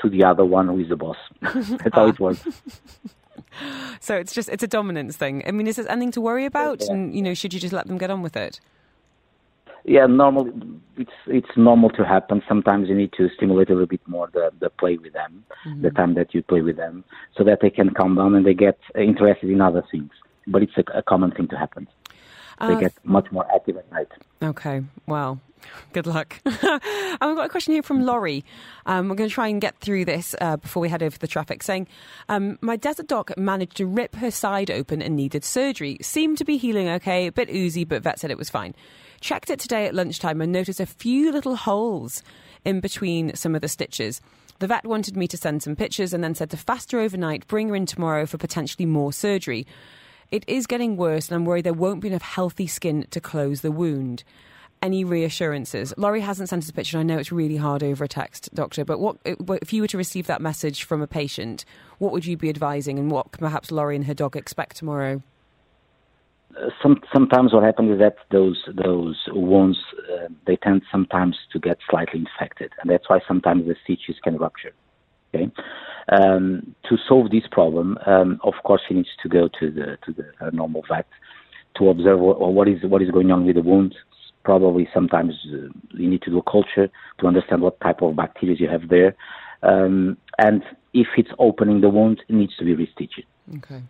[0.01, 1.17] to the other one who is the boss.
[1.43, 2.45] That's how it works.
[4.01, 5.43] So it's just it's a dominance thing.
[5.47, 6.83] I mean, is there anything to worry about?
[6.83, 8.61] And you know, should you just let them get on with it?
[9.87, 10.53] Yeah, normally
[10.97, 12.43] it's it's normal to happen.
[12.49, 15.45] Sometimes you need to stimulate a little bit more the, the play with them,
[15.83, 17.05] the time that you play with them,
[17.37, 20.11] so that they can calm down and they get interested in other things.
[20.47, 21.87] But it's a, a common thing to happen.
[22.61, 24.09] They Uh, get much more active at night.
[24.43, 24.83] Okay.
[25.07, 25.41] Well,
[25.93, 26.41] good luck.
[26.45, 28.45] and we've got a question here from Laurie.
[28.87, 31.27] Um, we're going to try and get through this uh, before we head over the
[31.27, 31.63] traffic.
[31.63, 31.89] Saying,
[32.29, 35.99] um, my desert dog managed to rip her side open and needed surgery.
[36.01, 38.75] Seemed to be healing okay, a bit oozy, but vet said it was fine.
[39.21, 42.23] Checked it today at lunchtime and noticed a few little holes
[42.65, 44.21] in between some of the stitches.
[44.59, 47.47] The vet wanted me to send some pictures and then said to fast her overnight,
[47.47, 49.67] bring her in tomorrow for potentially more surgery.
[50.31, 53.61] It is getting worse, and I'm worried there won't be enough healthy skin to close
[53.61, 54.25] the wound.
[54.85, 55.95] Any reassurances?
[55.97, 56.99] Laurie hasn't sent us a picture.
[56.99, 58.85] and I know it's really hard over a text, doctor.
[58.85, 61.65] But what if you were to receive that message from a patient?
[61.97, 65.23] What would you be advising, and what perhaps Laurie and her dog expect tomorrow?
[66.55, 69.79] Uh, some, sometimes what happens is that those those wounds
[70.13, 74.37] uh, they tend sometimes to get slightly infected, and that's why sometimes the stitches can
[74.37, 74.75] rupture.
[75.35, 75.51] Okay,
[76.13, 80.13] um, to solve this problem, um, of course, he needs to go to the to
[80.13, 81.07] the uh, normal vet
[81.77, 83.95] to observe what, what is what is going on with the wound.
[84.45, 88.57] Probably sometimes uh, you need to do a culture to understand what type of bacteria
[88.59, 89.17] you have there,
[89.63, 93.25] um, and if it's opening the wound, it needs to be restitched.
[93.57, 93.83] Okay.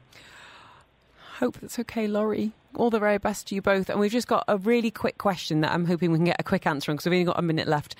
[1.38, 2.52] Hope that's okay, Laurie.
[2.76, 3.90] All the very best to you both.
[3.90, 6.44] And we've just got a really quick question that I'm hoping we can get a
[6.44, 7.96] quick answer on because we've only got a minute left.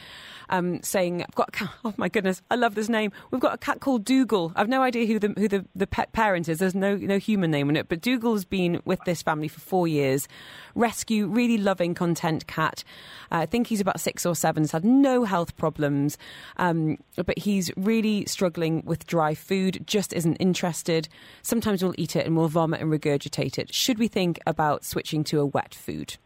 [0.51, 1.70] Um, saying, I've got a cat.
[1.86, 3.12] Oh my goodness, I love this name.
[3.30, 4.53] We've got a cat called Dougal.
[4.57, 6.59] I've no idea who the who the, the pet parent is.
[6.59, 9.86] There's no no human name on it, but Dougal's been with this family for four
[9.86, 10.26] years.
[10.74, 12.84] Rescue, really loving, content cat.
[13.30, 14.62] Uh, I think he's about six or seven.
[14.62, 16.16] Has had no health problems,
[16.57, 19.84] um, but he's really struggling with dry food.
[19.86, 21.09] Just isn't interested.
[21.42, 23.74] Sometimes we'll eat it and we'll vomit and regurgitate it.
[23.74, 26.16] Should we think about switching to a wet food?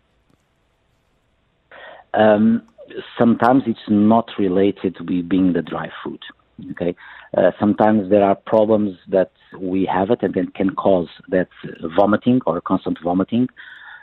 [2.15, 2.63] Um,
[3.19, 6.21] sometimes it's not related to being the dry food.
[6.73, 6.97] Okay,
[7.37, 11.49] uh, sometimes there are problems that we have it and then can cause that
[11.97, 13.49] vomiting or constant vomiting.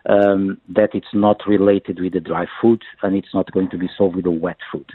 [0.08, 3.90] Um, that it's not related with the dry food and it's not going to be
[3.98, 4.86] solved with the wet food.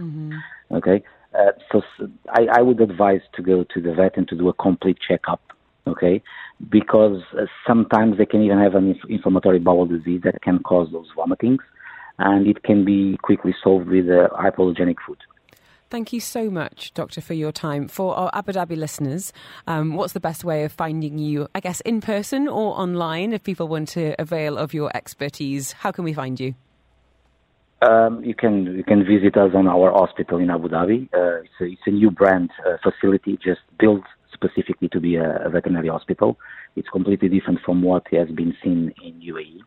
[0.71, 1.03] Okay,
[1.37, 1.83] uh, so
[2.29, 5.41] I, I, would advise to go to the vet and to do a complete checkup.
[5.89, 6.23] Okay,
[6.71, 10.89] because uh, sometimes they can even have an inf- inflammatory bowel disease that can cause
[10.93, 11.59] those vomitings,
[12.21, 15.19] and it can be quickly solved with uh, hypoallergenic food.
[15.89, 17.89] Thank you so much, Doctor, for your time.
[17.89, 19.33] For our Abu Dhabi listeners,
[19.67, 23.43] um, what's the best way of finding you, I guess, in person or online if
[23.43, 25.73] people want to avail of your expertise?
[25.73, 26.55] How can we find you?
[27.83, 31.09] Um, you can you can visit us on our hospital in Abu Dhabi.
[31.13, 35.47] Uh, it's, a, it's a new brand uh, facility, just built specifically to be a,
[35.47, 36.39] a veterinary hospital.
[36.77, 39.63] It's completely different from what has been seen in UAE.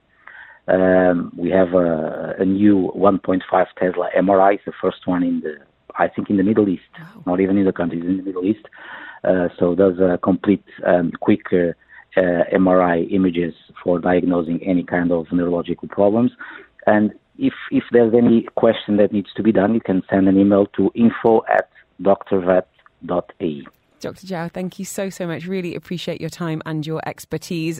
[0.68, 3.42] Um, we have a, a new 1.5
[3.78, 5.56] Tesla MRI, the first one in the,
[5.96, 6.84] I think, in the Middle East,
[7.26, 8.66] not even in the country, it's in the Middle East.
[9.24, 11.74] Uh, so there's a complete, um, quick uh,
[12.16, 13.54] uh, MRI images
[13.84, 16.32] for diagnosing any kind of neurological problems.
[16.86, 20.40] And if, if there's any question that needs to be done, you can send an
[20.40, 21.70] email to info at
[22.02, 23.64] drvet.ae.
[24.00, 24.28] Dr.
[24.28, 25.46] Joao, thank you so, so much.
[25.46, 27.80] Really appreciate your time and your expertise.